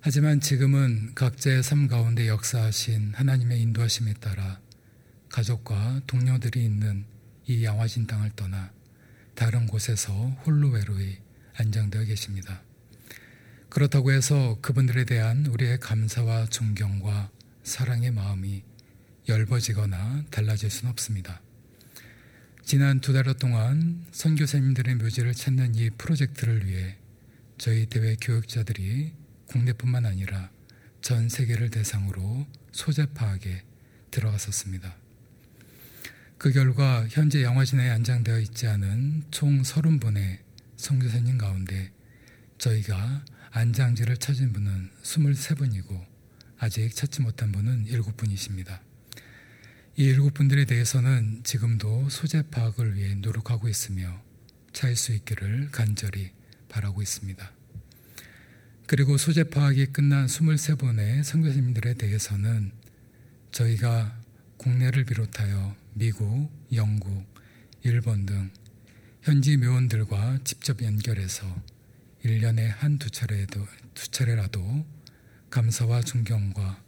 [0.00, 4.60] 하지만 지금은 각자의 삶 가운데 역사하신 하나님의 인도하심에 따라
[5.30, 7.06] 가족과 동료들이 있는
[7.46, 8.70] 이 양화진 땅을 떠나
[9.34, 10.12] 다른 곳에서
[10.44, 11.16] 홀로 외로이
[11.54, 12.62] 안장되어 계십니다.
[13.70, 17.30] 그렇다고 해서 그분들에 대한 우리의 감사와 존경과
[17.62, 18.62] 사랑의 마음이
[19.28, 21.40] 엷어지거나 달라질 수는 없습니다.
[22.64, 26.96] 지난 두 달 동안 선교사님들의 묘지를 찾는 이 프로젝트를 위해
[27.58, 29.12] 저희 대외 교육자들이
[29.46, 30.50] 국내뿐만 아니라
[31.00, 33.62] 전 세계를 대상으로 소재 파악에
[34.10, 34.96] 들어갔었습니다.
[36.38, 40.38] 그 결과 현재 영화진에 안장되어 있지 않은 총 30분의
[40.76, 41.90] 선교사님 가운데
[42.58, 46.04] 저희가 안장지를 찾은 분은 23분이고
[46.58, 48.80] 아직 찾지 못한 분은 7분이십니다.
[49.96, 54.22] 이 일곱 분들에 대해서는 지금도 소재 파악을 위해 노력하고 있으며
[54.72, 56.30] 찾을 수 있기를 간절히
[56.68, 57.52] 바라고 있습니다.
[58.86, 62.72] 그리고 소재 파악이 끝난 23분의 선교사님들에 대해서는
[63.50, 64.18] 저희가
[64.56, 67.26] 국내를 비롯하여 미국, 영국,
[67.82, 68.50] 일본 등
[69.22, 71.46] 현지 묘원들과 직접 연결해서
[72.24, 74.86] 1년에 한 두 차례도, 두 차례라도
[75.50, 76.82] 감사와 존경과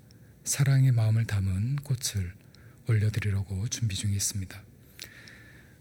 [0.45, 2.33] 사랑의 마음을 담은 꽃을
[2.89, 4.63] 올려드리려고 준비 중에 있습니다.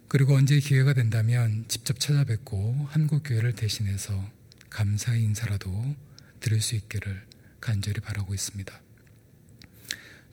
[0.08, 4.32] 그리고 언제 기회가 된다면 직접 찾아뵙고 한국교회를 대신해서
[4.70, 5.96] 감사의 인사라도
[6.40, 7.26] 드릴 수 있기를
[7.60, 8.82] 간절히 바라고 있습니다.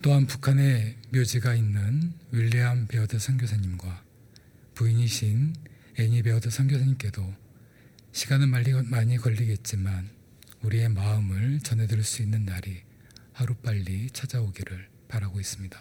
[0.02, 4.04] 또한 북한에 묘지가 있는 윌리엄 베어드 선교사님과
[4.74, 5.54] 부인이신
[5.98, 7.45] 애니 베어드 선교사님께도
[8.16, 10.08] 시간은 많이 걸리겠지만
[10.62, 12.80] 우리의 마음을 전해드릴 수 있는 날이
[13.34, 15.78] 하루빨리 찾아오기를 바라고 있습니다.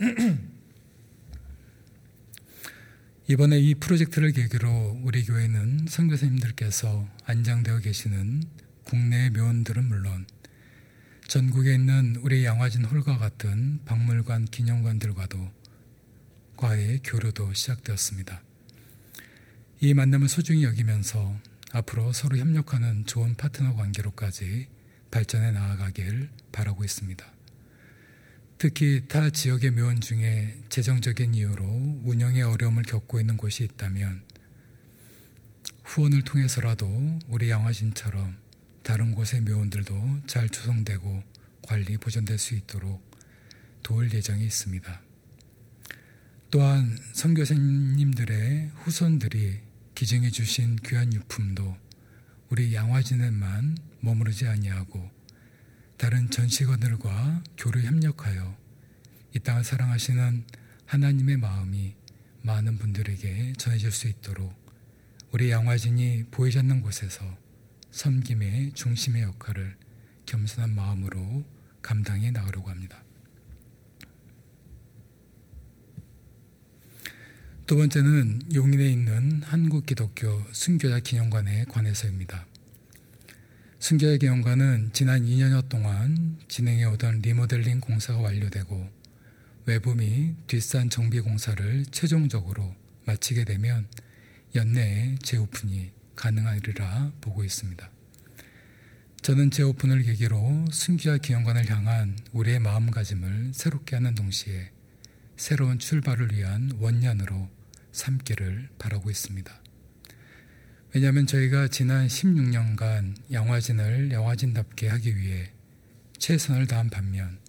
[3.28, 8.44] 이번에 이 프로젝트를 계기로 우리 교회는 선교사님들께서 안장되어 계시는
[8.84, 10.26] 국내 묘원들은 물론
[11.28, 15.52] 전국에 있는 우리 양화진 홀과 같은 박물관 기념관들과도
[16.56, 18.41] 과의 교류도 시작되었습니다.
[19.84, 21.36] 이 만남을 소중히 여기면서
[21.72, 24.68] 앞으로 서로 협력하는 좋은 파트너 관계로까지
[25.10, 27.26] 발전해 나아가길 바라고 있습니다.
[28.58, 31.64] 특히 타 지역의 묘원 중에 재정적인 이유로
[32.04, 34.22] 운영에 어려움을 겪고 있는 곳이 있다면
[35.82, 38.36] 후원을 통해서라도 우리 양화진처럼
[38.84, 41.24] 다른 곳의 묘원들도 잘 조성되고
[41.62, 43.02] 관리 보존될 수 있도록
[43.82, 45.02] 도울 예정이 있습니다.
[46.52, 49.71] 또한 선교사님들의 후손들이
[50.02, 51.76] 기증해 주신 귀한 유품도
[52.50, 55.08] 우리 양화진에만 머무르지 아니하고
[55.96, 58.58] 다른 전시관들과 교류 협력하여
[59.32, 60.44] 이 땅을 사랑하시는
[60.86, 61.94] 하나님의 마음이
[62.40, 64.52] 많은 분들에게 전해질 수 있도록
[65.30, 67.24] 우리 양화진이 보이지 않는 곳에서
[67.92, 69.76] 섬김의 중심의 역할을
[70.26, 71.44] 겸손한 마음으로
[71.80, 73.04] 감당해 나가려고 합니다.
[77.64, 82.44] 두 번째는 용인에 있는 한국 기독교 순교자 기념관에 관해서입니다.
[83.78, 88.90] 순교자 기념관은 지난 2년여 동안 진행해 오던 리모델링 공사가 완료되고
[89.66, 93.86] 외부 및 뒷산 정비 공사를 최종적으로 마치게 되면
[94.56, 97.88] 연내에 재오픈이 가능하리라 보고 있습니다.
[99.22, 104.72] 저는 재오픈을 계기로 순기와 기념관을 향한 우리의 마음가짐을 새롭게 하는 동시에
[105.42, 107.50] 새로운 출발을 위한 원년으로
[107.90, 109.52] 삼기를 바라고 있습니다.
[110.94, 115.50] 왜냐하면 저희가 지난 16년간 양화진을 양화진답게 하기 위해
[116.16, 117.40] 최선을 다한 반면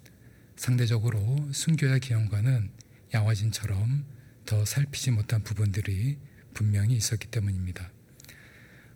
[0.55, 2.71] 상대적으로 순교야 기념관은
[3.13, 4.05] 양화진처럼
[4.47, 6.17] 더 살피지 못한 부분들이
[6.55, 7.91] 분명히 있었기 때문입니다.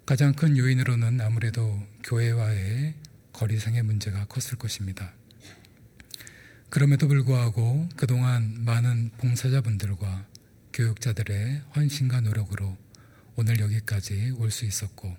[0.08, 2.96] 가장 큰 요인으로는 아무래도 교회와의
[3.32, 5.14] 거리상의 문제가 컸을 것입니다.
[6.70, 10.26] 그럼에도 불구하고 그동안 많은 봉사자분들과
[10.74, 12.78] 교육자들의 헌신과 노력으로
[13.36, 15.16] 오늘 여기까지 올 수 있었고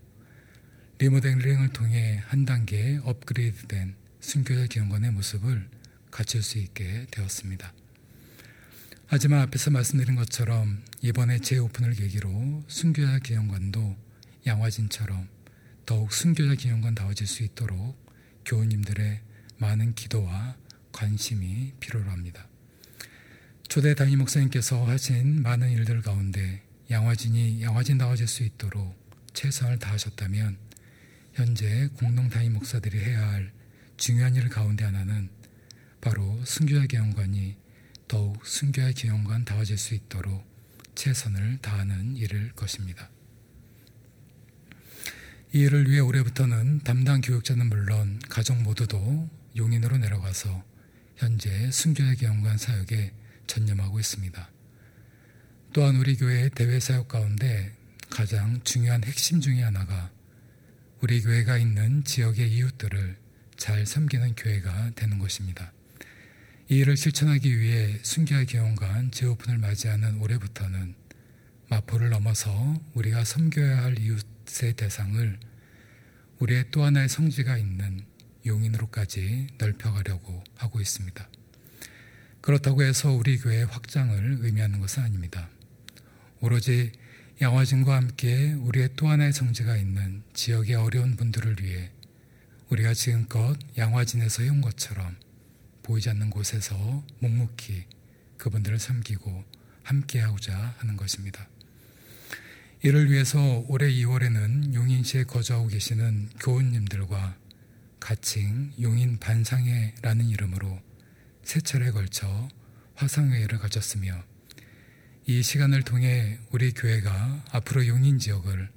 [0.99, 5.69] 리모델링을 통해 한 단계 업그레이드된 순교자 기념관의 모습을
[6.11, 7.73] 갖출 수 있게 되었습니다.
[9.07, 13.97] 하지만 앞에서 말씀드린 것처럼 이번에 재오픈을 계기로 순교자 기념관도
[14.47, 15.29] 양화진처럼
[15.87, 17.97] 더욱 순교자 기념관다워질 수 있도록
[18.45, 19.21] 교우님들의
[19.59, 20.57] 많은 기도와
[20.93, 22.47] 관심이 필요로 합니다.
[23.69, 28.97] 초대 담임 목사님께서 하신 많은 일들 가운데 양화진이 양화진다워질 수 있도록
[29.35, 30.57] 최선을 다하셨다면
[31.35, 33.53] 현재 공동 담임 목사들이 해야 할
[33.97, 35.29] 중요한 일 가운데 하나는
[36.01, 37.57] 바로 순교의 경영관이
[38.09, 40.45] 더욱 순교의 경영관 다워질 수 있도록
[40.95, 43.11] 최선을 다하는 일일 것입니다.
[45.53, 50.65] 이 일을 위해 올해부터는 담당 교육자는 물론 가족 모두도 용인으로 내려가서
[51.19, 53.13] 현재 순교의 경영관 사역에
[53.49, 54.51] 전념하고 있습니다.
[55.73, 57.73] 또한 우리 교회의 대외 사역 가운데
[58.09, 60.13] 가장 중요한 핵심 중의 하나가
[61.01, 63.17] 우리 교회가 있는 지역의 이웃들을
[63.57, 65.73] 잘 섬기는 교회가 되는 것입니다.
[66.69, 70.95] 이 일을 실천하기 위해 순교의 경영관 재오픈을 맞이하는 올해부터는
[71.69, 75.41] 마포를 넘어서 우리가 섬겨야 할 이웃의 대상을
[76.39, 78.05] 우리의 또 하나의 성지가 있는
[78.47, 81.29] 용인으로까지 넓혀가려고 하고 있습니다.
[82.41, 85.49] 그렇다고 해서 우리 교회 확장을 의미하는 것은 아닙니다.
[86.41, 86.93] 오로지
[87.41, 91.91] 양화진과 함께 우리의 또 하나의 성지가 있는 지역의 어려운 분들을 위해
[92.71, 95.17] 우리가 지금껏 양화진에서 해온 것처럼
[95.83, 97.85] 보이지 않는 곳에서 묵묵히
[98.37, 99.45] 그분들을 섬기고
[99.83, 101.49] 함께하고자 하는 것입니다.
[102.83, 107.37] 이를 위해서 올해 2월에는 용인시에 거주하고 계시는 교우님들과
[108.01, 110.81] 가칭 용인 반상회라는 이름으로
[111.43, 112.49] 세 차례에 걸쳐
[112.95, 114.23] 화상회의를 가졌으며
[115.27, 118.71] 이 시간을 통해 우리 교회가 앞으로 용인 지역을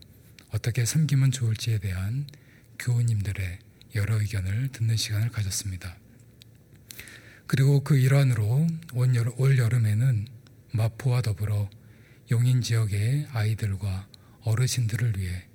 [0.49, 2.27] 어떻게 섬기면 좋을지에 대한
[2.77, 3.59] 교우님들의
[3.95, 5.97] 여러 의견을 듣는 시간을 가졌습니다.
[7.47, 10.27] 그리고 그 일환으로 올 여름에는
[10.71, 11.69] 마포와 더불어
[12.31, 14.07] 용인 지역의 아이들과
[14.41, 15.47] 어르신들을 위해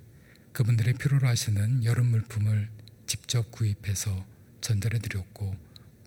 [0.51, 2.69] 그분들이 필요로 하시는 여름 물품을
[3.07, 4.25] 직접 구입해서
[4.61, 5.55] 전달해 드렸고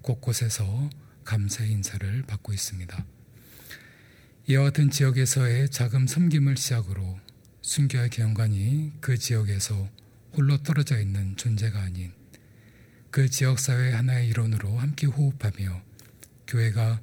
[0.02, 0.90] 곳곳에서
[1.24, 3.04] 감사의 인사를 받고 있습니다.
[4.46, 7.18] 이와 같은 지역에서의 자금 섬김을 시작으로
[7.62, 9.88] 순교의 경관이 그 지역에서
[10.34, 12.12] 홀로 떨어져 있는 존재가 아닌
[13.10, 15.82] 그 지역 사회 하나의 일원으로 함께 호흡하며
[16.46, 17.00] 교회가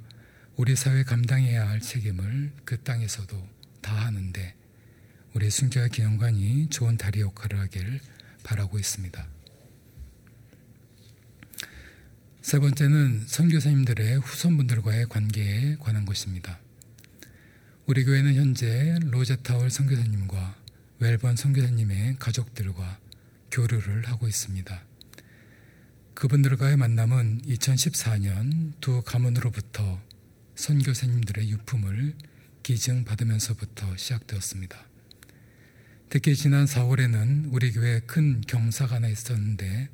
[0.56, 3.48] 우리 사회 감당해야 할 책임을 그 땅에서도
[3.82, 4.56] 다하는데
[5.34, 8.00] 우리 순교의 기념관이 좋은 다리 역할을 하길
[8.44, 9.37] 바라고 있습니다.
[12.48, 16.62] 세 번째는 선교사님들의 후손분들과의 관계에 관한 것입니다.
[17.88, 20.56] 우리 교회는 현재 로제타월 선교사님과
[21.00, 23.00] 웰번 선교사님의 가족들과
[23.52, 24.82] 교류를 하고 있습니다.
[26.14, 30.02] 그분들과의 만남은 2014년 두 가문으로부터
[30.56, 32.16] 선교사님들의 유품을
[32.64, 34.88] 기증받으면서부터 시작되었습니다.
[36.10, 39.90] 특히 지난 4월에는 우리 교회에 큰 경사가 하나 있었는데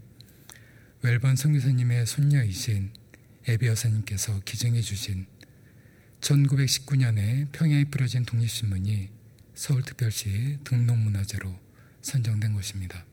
[1.06, 2.94] 웰번 선교사님의 손녀이신
[3.46, 5.26] 에비 여사님께서 기증해 주신
[6.22, 9.10] 1919년에 평양에 뿌려진 독립신문이
[9.54, 11.54] 서울특별시 등록문화재로
[12.02, 13.06] 선정된 것입니다.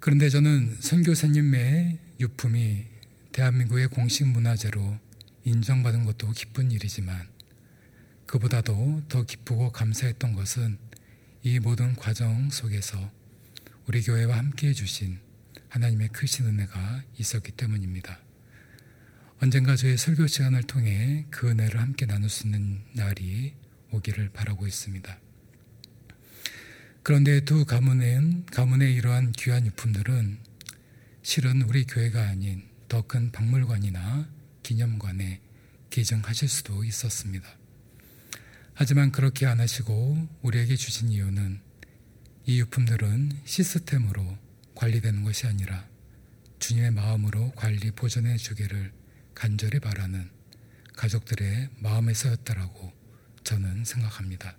[0.00, 2.86] 그런데 저는 선교사님의 유품이
[3.32, 4.98] 대한민국의 공식 문화재로
[5.44, 7.28] 인정받은 것도 기쁜 일이지만
[8.24, 10.78] 그보다도 더 기쁘고 감사했던 것은
[11.42, 13.12] 이 모든 과정 속에서
[13.86, 15.27] 우리 교회와 함께 해주신
[15.68, 18.18] 하나님의 크신 은혜가 있었기 때문입니다.
[19.40, 23.54] 언젠가 저의 설교 시간을 통해 그 은혜를 함께 나눌 수 있는 날이
[23.90, 25.18] 오기를 바라고 있습니다.
[27.02, 30.38] 그런데 두 가문은 가문의 이러한 귀한 유품들은
[31.22, 34.28] 실은 우리 교회가 아닌 더 큰 박물관이나
[34.62, 35.40] 기념관에
[35.90, 37.48] 기증하실 수도 있었습니다.
[38.74, 41.60] 하지만 그렇게 안 하시고 우리에게 주신 이유는
[42.46, 44.38] 이 유품들은 시스템으로
[44.78, 45.84] 관리되는 것이 아니라
[46.60, 48.92] 주님의 마음으로 관리 보존해 주기를
[49.34, 50.30] 간절히 바라는
[50.96, 52.92] 가족들의 마음에서였다라고
[53.42, 54.56] 저는 생각합니다.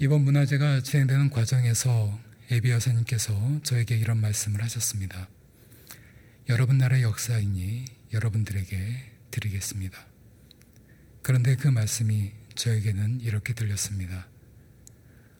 [0.00, 2.18] 이번 문화제가 진행되는 과정에서
[2.50, 5.28] 에비 여사님께서 저에게 이런 말씀을 하셨습니다.
[6.50, 9.98] 여러분 나라의 역사이니 여러분들에게 드리겠습니다.
[11.22, 14.28] 그런데 그 말씀이 저에게는 이렇게 들렸습니다.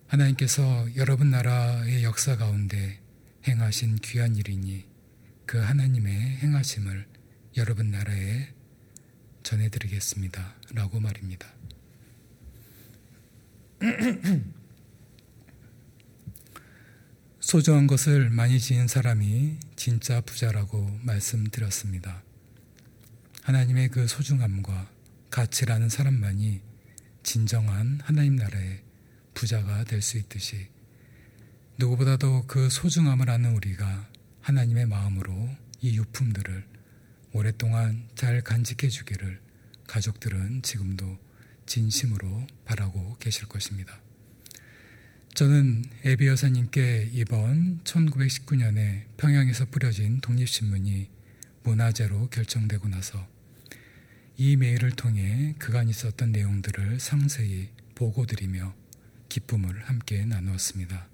[0.06, 3.03] 하나님께서 여러분 나라의 역사 가운데
[3.46, 4.84] 행하신 귀한 일이니
[5.46, 7.06] 그 하나님의 행하심을
[7.56, 8.48] 여러분 나라에
[9.42, 10.54] 전해드리겠습니다.
[10.72, 11.46] 라고 말입니다.
[17.40, 22.22] 소중한 것을 많이 지은 사람이 진짜 부자라고 말씀드렸습니다.
[23.42, 24.90] 하나님의 그 소중함과
[25.30, 26.62] 가치라는 사람만이
[27.22, 28.82] 진정한 하나님 나라의
[29.34, 30.73] 부자가 될 수 있듯이
[31.76, 34.08] 누구보다도 그 소중함을 아는 우리가
[34.42, 35.50] 하나님의 마음으로
[35.80, 36.64] 이 유품들을
[37.32, 39.40] 오랫동안 잘 간직해 주기를
[39.88, 41.18] 가족들은 지금도
[41.66, 44.00] 진심으로 바라고 계실 것입니다.
[45.34, 51.10] 저는 에비 여사님께 이번 1919년에 평양에서 뿌려진 독립신문이
[51.64, 53.26] 문화재로 결정되고 나서
[54.36, 58.76] 이 메일을 통해 그간 있었던 내용들을 상세히 보고드리며
[59.28, 61.13] 기쁨을 함께 나누었습니다.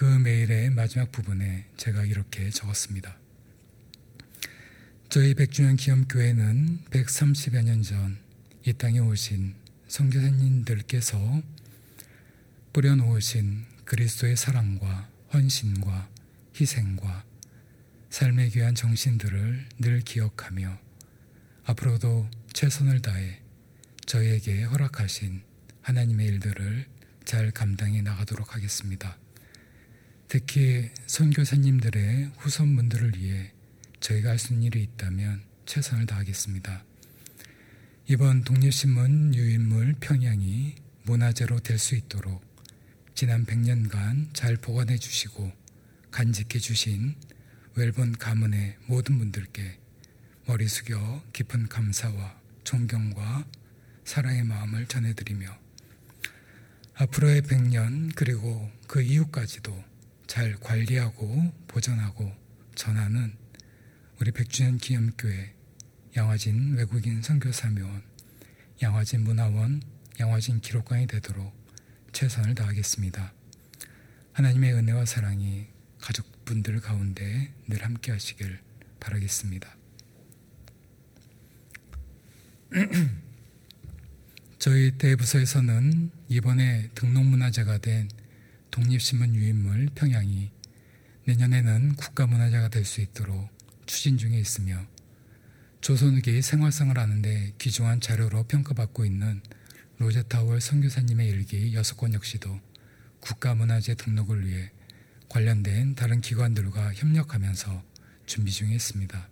[0.00, 3.18] 그 메일의 마지막 부분에 제가 이렇게 적었습니다.
[5.10, 8.16] 저희 백주년 기념교회는 130여 년 전
[8.66, 9.54] 이 땅에 오신
[9.88, 11.42] 성교사님들께서
[12.72, 16.08] 뿌려놓으신 그리스도의 사랑과 헌신과
[16.58, 17.26] 희생과
[18.08, 20.78] 삶에 귀한 정신들을 늘 기억하며
[21.64, 23.42] 앞으로도 최선을 다해
[24.06, 25.42] 저희에게 허락하신
[25.82, 26.86] 하나님의 일들을
[27.26, 29.19] 잘 감당해 나가도록 하겠습니다.
[30.30, 33.52] 특히 선교사님들의 후손분들을 위해
[33.98, 36.84] 저희가 할 수 있는 일이 있다면 최선을 다하겠습니다.
[38.06, 42.44] 이번 독립신문 유인물 평양이 문화재로 될 수 있도록
[43.16, 45.50] 지난 100년간 잘 보관해 주시고
[46.12, 47.16] 간직해 주신
[47.74, 49.80] 웰본 가문의 모든 분들께
[50.46, 53.46] 머리 숙여 깊은 감사와 존경과
[54.04, 55.58] 사랑의 마음을 전해드리며
[56.94, 59.89] 앞으로의 100년 그리고 그 이후까지도
[60.30, 62.32] 잘 관리하고 보존하고
[62.76, 63.34] 전하는
[64.20, 65.52] 우리 백주년 기념교회
[66.16, 68.04] 양화진 외국인 선교사묘원
[68.80, 69.82] 양화진 문화원
[70.20, 71.52] 양화진 기록관이 되도록
[72.12, 73.32] 최선을 다하겠습니다.
[74.32, 75.66] 하나님의 은혜와 사랑이
[76.00, 78.60] 가족분들 가운데 늘 함께 하시길
[79.00, 79.76] 바라겠습니다.
[84.60, 88.08] 저희 대부서에서는 이번에 등록문화재가 된
[88.70, 90.50] 독립신문 유인물 평양이
[91.26, 93.48] 내년에는 국가문화재가 될 수 있도록
[93.86, 94.86] 추진 중에 있으며
[95.80, 99.40] 조선후기 생활상을 하는데 귀중한 자료로 평가받고 있는
[99.98, 102.60] 로제타월 선교사님의 일기 6권 역시도
[103.20, 104.70] 국가문화재 등록을 위해
[105.28, 107.82] 관련된 다른 기관들과 협력하면서
[108.26, 109.28] 준비 중에 있습니다.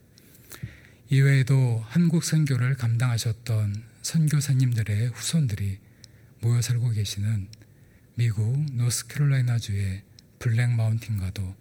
[1.10, 5.78] 이외에도 한국 선교를 감당하셨던 선교사님들의 후손들이
[6.40, 7.48] 모여 살고 계시는
[8.18, 10.02] 미국 노스캐롤라이나주의
[10.40, 11.54] 블랙 마운틴과도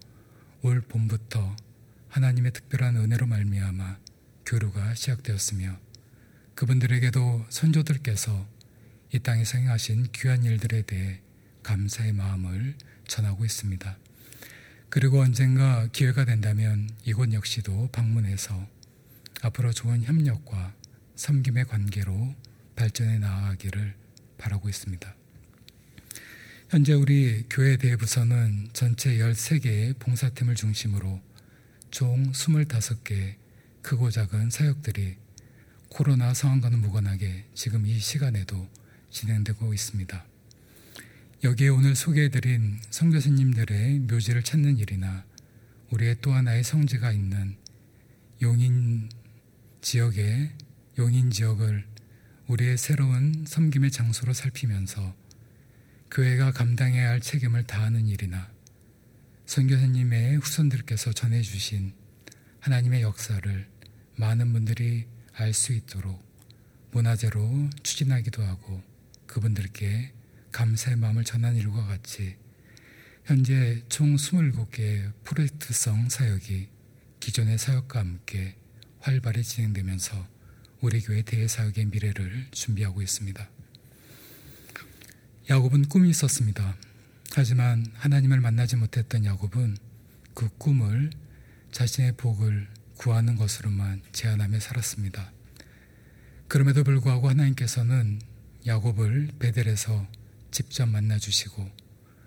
[0.64, 1.56] 올 봄부터
[2.10, 4.00] 하나님의 특별한 은혜로 말미암아
[4.44, 5.78] 교류가 시작되었으며
[6.56, 8.48] 그분들에게도 선조들께서
[9.14, 11.22] 이 땅에 행하신 귀한 일들에 대해
[11.62, 12.74] 감사의 마음을
[13.08, 13.96] 전하고 있습니다.
[14.90, 18.68] 그리고 언젠가 기회가 된다면 이곳 역시도 방문해서
[19.44, 20.74] 앞으로 좋은 협력과
[21.18, 22.34] 섬김의 관계로
[22.76, 23.94] 발전해 나아가기를
[24.40, 25.17] 바라고 있습니다.
[26.70, 31.22] 현재 우리 교회 대부서는 전체 13개의 봉사팀을 중심으로
[31.92, 33.36] 총 25개
[33.82, 35.16] 크고 작은 사역들이
[35.88, 38.68] 코로나 상황과는 무관하게 지금 이 시간에도
[39.12, 40.26] 진행되고 있습니다.
[41.46, 45.24] 여기에 오늘 소개해드린 성교사님들의 묘지를 찾는 일이나
[45.92, 47.56] 우리의 또 하나의 성지가 있는
[48.42, 49.10] 용인
[49.80, 50.52] 지역의
[50.98, 51.86] 용인 지역을
[52.48, 55.16] 우리의 새로운 섬김의 장소로 살피면서
[56.12, 58.50] 교회가 감당해야 할 책임을 다하는 일이나
[59.46, 61.94] 선교사님의 후손들께서 전해주신
[62.60, 63.68] 하나님의 역사를
[64.16, 66.26] 많은 분들이 알 수 있도록
[66.92, 68.82] 문화재로 추진하기도 하고
[69.28, 70.14] 그분들께
[70.52, 72.36] 감사의 마음을 전하는 일과 같이
[73.26, 76.70] 현재 총 27개의 프로젝트성 사역이
[77.20, 78.56] 기존의 사역과 함께
[79.00, 80.28] 활발히 진행되면서
[80.82, 83.57] 우리 교회 대사역의 미래를 준비하고 있습니다.
[85.50, 86.76] 야곱은 꿈이 있었습니다.
[87.32, 89.78] 하지만 하나님을 만나지 못했던 야곱은
[90.34, 91.10] 그 꿈을
[91.72, 92.68] 자신의 복을
[92.98, 95.32] 구하는 것으로만 제한하며 살았습니다.
[96.50, 98.20] 그럼에도 불구하고 하나님께서는
[98.66, 100.06] 야곱을 베델에서
[100.52, 101.72] 직접 만나 주시고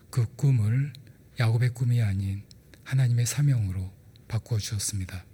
[0.09, 0.95] 그 꿈을
[1.39, 2.43] 야곱의 꿈이 아닌
[2.85, 3.93] 하나님의 사명으로
[4.29, 5.27] 바꾸어 주었습니다.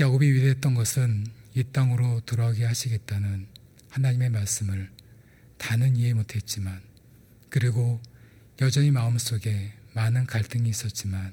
[0.00, 3.48] 야곱이 위대했던 것은 이 땅으로 돌아오게 하시겠다는
[3.90, 4.93] 하나님의 말씀을
[5.64, 6.82] 다는 이해 못했지만
[7.48, 7.98] 그리고
[8.60, 11.32] 여전히 마음속에 많은 갈등이 있었지만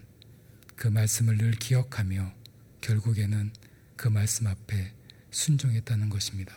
[0.77, 2.33] 그 말씀을 늘 기억하며
[2.79, 3.51] 결국에는
[3.97, 4.93] 그 말씀 앞에
[5.31, 6.55] 순종했다는 것입니다.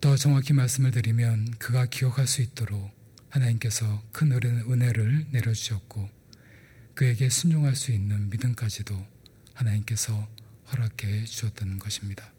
[0.00, 2.90] 더 정확히 말씀을 드리면 그가 기억할 수 있도록
[3.30, 6.10] 하나님께서 큰 은혜를 내려주셨고
[6.94, 9.06] 그에게 순종할 수 있는 믿음까지도
[9.54, 10.28] 하나님께서
[10.72, 12.32] 허락해 주셨다는 것입니다.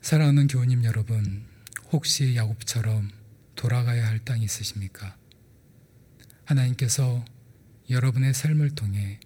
[0.00, 1.49] 사랑하는 교우님 여러분,
[1.92, 3.10] 혹시 야곱처럼
[3.56, 5.16] 돌아가야 할 땅이 있으십니까?
[6.44, 7.24] 하나님께서
[7.88, 9.18] 여러분의 삶을 통해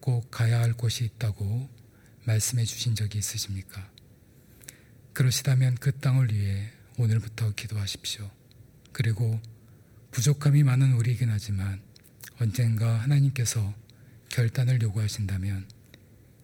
[0.00, 1.68] 꼭 가야 할 곳이 있다고
[2.24, 3.90] 말씀해 주신 적이 있으십니까?
[5.12, 8.30] 그러시다면 그 땅을 위해 오늘부터 기도하십시오.
[8.92, 9.38] 그리고
[10.10, 11.82] 부족함이 많은 우리이긴 하지만
[12.40, 13.74] 언젠가 하나님께서
[14.30, 15.68] 결단을 요구하신다면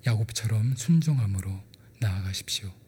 [0.07, 1.63] 야곱처럼 순종함으로
[2.01, 2.84] 나아가십시오.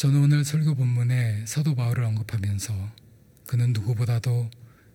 [0.00, 2.72] 저는 오늘 설교 본문에 사도 바울을 언급하면서
[3.46, 4.50] 그는 누구보다도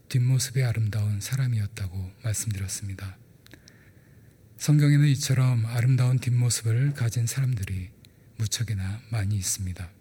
[0.10, 3.16] 뒷모습이 아름다운 사람이었다고 말씀드렸습니다.
[4.58, 7.92] 성경에는 이처럼 아름다운 뒷모습을 가진 사람들이
[8.38, 9.92] 무척이나 많이 있습니다.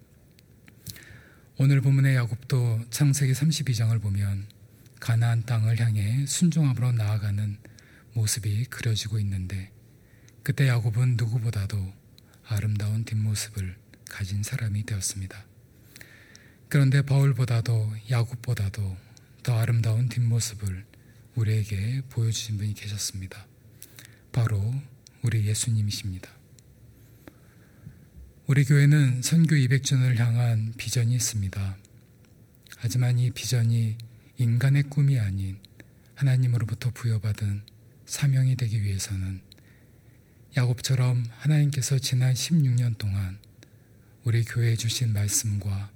[1.58, 4.46] 오늘 본문의 야곱도 창세기 32장을 보면
[5.00, 7.58] 가나안 땅을 향해 순종함으로 나아가는
[8.14, 9.70] 모습이 그려지고 있는데
[10.42, 11.92] 그때 야곱은 누구보다도
[12.46, 13.83] 아름다운 뒷모습을
[14.14, 15.44] 가진 사람이 되었습니다.
[16.68, 18.96] 그런데 바울보다도 야곱보다도
[19.42, 20.86] 더 아름다운 뒷모습을
[21.34, 23.44] 우리에게 보여주신 분이 계셨습니다.
[24.30, 24.72] 바로
[25.22, 26.30] 우리 예수님이십니다.
[28.46, 31.76] 우리 교회는 선교 200전을 향한 비전이 있습니다.
[32.76, 33.98] 하지만 이 비전이
[34.38, 35.58] 인간의 꿈이 아닌
[36.14, 37.62] 하나님으로부터 부여받은
[38.06, 39.40] 사명이 되기 위해서는
[40.56, 43.38] 야곱처럼 하나님께서 지난 16년 동안
[44.24, 45.92] 우리 교회에 주신 말씀과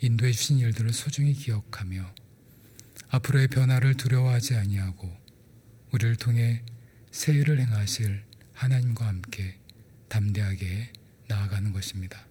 [0.00, 2.14] 인도해 주신 일들을 소중히 기억하며
[3.08, 5.10] 앞으로의 변화를 두려워하지 아니하고
[5.92, 6.62] 우리를 통해
[7.10, 8.22] 새 일을 행하실
[8.54, 9.58] 하나님과 함께
[10.08, 10.92] 담대하게
[11.28, 12.26] 나아가는 것입니다.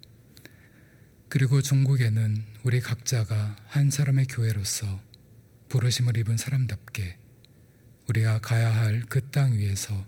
[1.29, 5.01] 그리고 중국에는 우리 각자가 한 사람의 교회로서
[5.69, 7.17] 부르심을 입은 사람답게
[8.09, 10.05] 우리가 가야 할 그 땅 위에서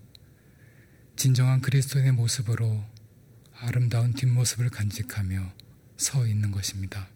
[1.16, 2.84] 진정한 그리스도인의 모습으로
[3.66, 5.53] 아름다운 뒷모습을 간직하며
[5.95, 7.07] 서 있는 것입니다.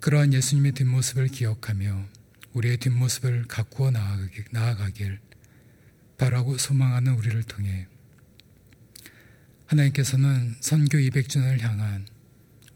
[0.00, 2.06] 그러한 예수님의 뒷모습을 기억하며
[2.54, 5.20] 우리의 뒷모습을 가꾸어 나아가길
[6.16, 7.86] 바라고 소망하는 우리를 통해
[9.66, 12.06] 하나님께서는 선교 200주년을 향한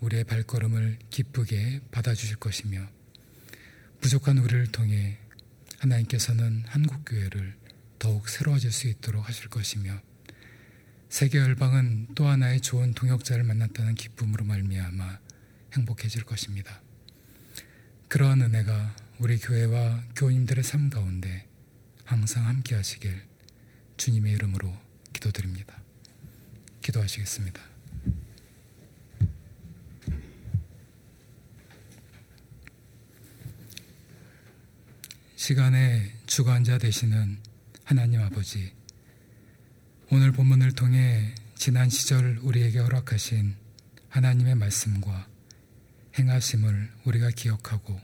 [0.01, 2.87] 우리의 발걸음을 기쁘게 받아주실 것이며
[4.03, 5.17] 부족한 우리를 통해
[5.79, 7.57] 하나님께서는 한국교회를
[7.99, 10.03] 더욱 새로워질 수 있도록 하실 것이며
[11.13, 15.19] 세계 열방은 또 하나의 좋은 동역자를 만났다는 기쁨으로 말미암아
[15.75, 16.81] 행복해질 것입니다.
[18.09, 21.47] 그러한 은혜가 우리 교회와 교인들의 삶 가운데
[22.07, 23.23] 항상 함께 하시길
[23.99, 24.75] 주님의 이름으로
[25.13, 25.83] 기도드립니다.
[26.81, 27.61] 기도하시겠습니다.
[35.37, 37.39] 시간의 주관자 되시는
[37.85, 38.73] 하나님 아버지,
[40.15, 43.57] 오늘 본문을 통해 지난 시절 우리에게 허락하신
[44.11, 45.27] 하나님의 말씀과
[46.19, 47.99] 행하심을 우리가 기억하고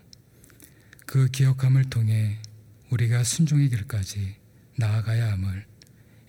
[1.04, 2.40] 그 기억함을 통해
[2.88, 4.36] 우리가 순종의 길까지
[4.78, 5.66] 나아가야 함을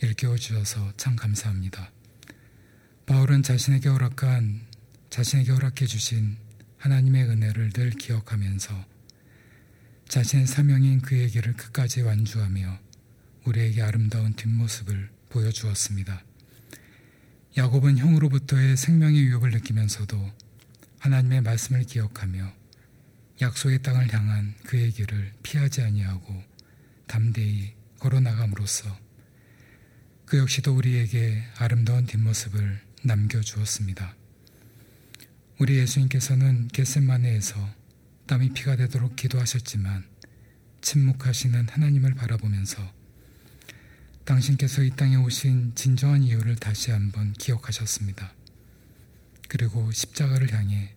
[0.01, 1.93] 일깨워 주셔서 참 감사합니다.
[3.05, 4.67] 바울은 자신에게 허락한
[5.09, 6.35] 자신에게 허락해 주신
[6.77, 8.85] 하나님의 은혜를 늘 기억하면서
[10.09, 12.79] 자신의 사명인 그의 길을 끝까지 완주하며
[13.45, 16.23] 우리에게 아름다운 뒷모습을 보여주었습니다.
[17.57, 20.31] 야곱은 형으로부터의 생명의 위협을 느끼면서도
[20.99, 22.53] 하나님의 말씀을 기억하며
[23.41, 26.43] 약속의 땅을 향한 그의 길을 피하지 아니하고
[27.07, 28.97] 담대히 걸어 나감으로써
[30.25, 34.15] 그 역시도 우리에게 아름다운 뒷모습을 남겨주었습니다.
[35.59, 37.55] 우리 예수님께서는 겟셋마네에서
[38.27, 40.05] 땀이 피가 되도록 기도하셨지만
[40.81, 42.98] 침묵하시는 하나님을 바라보면서
[44.29, 48.31] 당신께서 이 땅에 오신 진정한 이유를 다시 한번 기억하셨습니다.
[49.47, 50.93] 그리고 십자가를 향해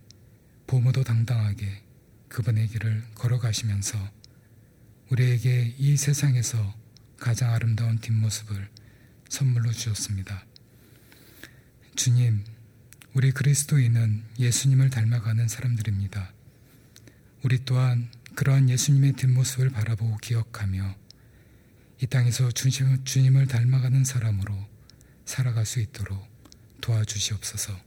[0.67, 1.83] 보모도 당당하게
[2.29, 3.99] 그분의 길을 걸어가시면서
[5.09, 6.75] 우리에게 이 세상에서
[7.17, 8.69] 가장 아름다운 뒷모습을
[9.31, 10.45] 선물로 주셨습니다.
[11.97, 12.45] 주님,
[13.15, 16.35] 우리 그리스도인은 예수님을 닮아가는 사람들입니다.
[17.45, 21.02] 우리 또한 그러한 예수님의 뒷모습을 바라보고 기억하며
[22.03, 24.53] 이 땅에서 주님, 주님 을 닮아가는 사람으로
[25.25, 26.27] 살아갈 수 있도록
[26.81, 27.79] 도와주시옵소서.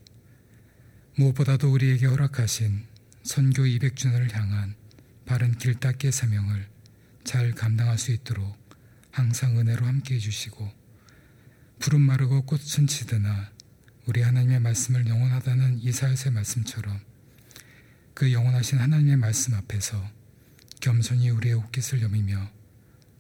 [1.18, 2.86] 무엇보다도 우리에게 허락하신
[3.24, 4.76] 선교 200주년을 향한
[5.26, 6.66] 바른 길닦기의 사명을
[7.26, 8.58] 잘 감당할 수 있도록
[9.12, 10.72] 항상 은혜로 함께 해 주시고
[11.80, 13.52] 푸른 마르고 꽃은 치드나
[14.06, 17.02] 우리 하나님의 말씀을 영원하다는 이사야서의 말씀처럼
[18.14, 20.10] 그 영원하신 하나님의 말씀 앞에서
[20.80, 22.55] 겸손히 우리의 옷깃을 여미며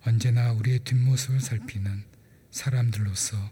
[0.07, 2.03] 언제나 우리의 뒷모습을 살피는
[2.51, 3.51] 사람들로서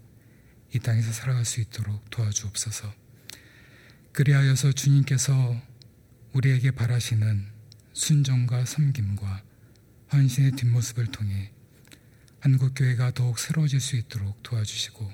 [0.71, 2.93] 이 땅에서 살아갈 수 있도록 도와주옵소서.
[4.11, 5.59] 그리하여서 주님께서
[6.33, 7.47] 우리에게 바라시는
[7.93, 9.43] 순종과 섬김과
[10.13, 11.51] 헌신의 뒷모습을 통해
[12.41, 15.11] 한국교회가 더욱 새로워질 수 있도록 도와주시고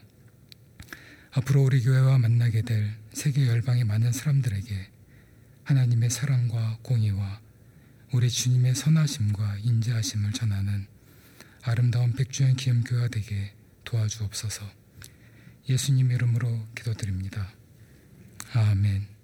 [1.32, 4.92] 앞으로 우리 교회와 만나게 될 세계 열방의 많은 사람들에게
[5.64, 7.40] 하나님의 사랑과 공의와
[8.12, 10.89] 우리 주님의 선하심과 인자하심을 전하는
[11.70, 13.54] 아름다운 백주년 기념교회가 되게
[13.84, 14.66] 도와주옵소서.
[15.70, 17.54] 예수님 이름으로 기도드립니다.
[18.54, 19.19] 아멘.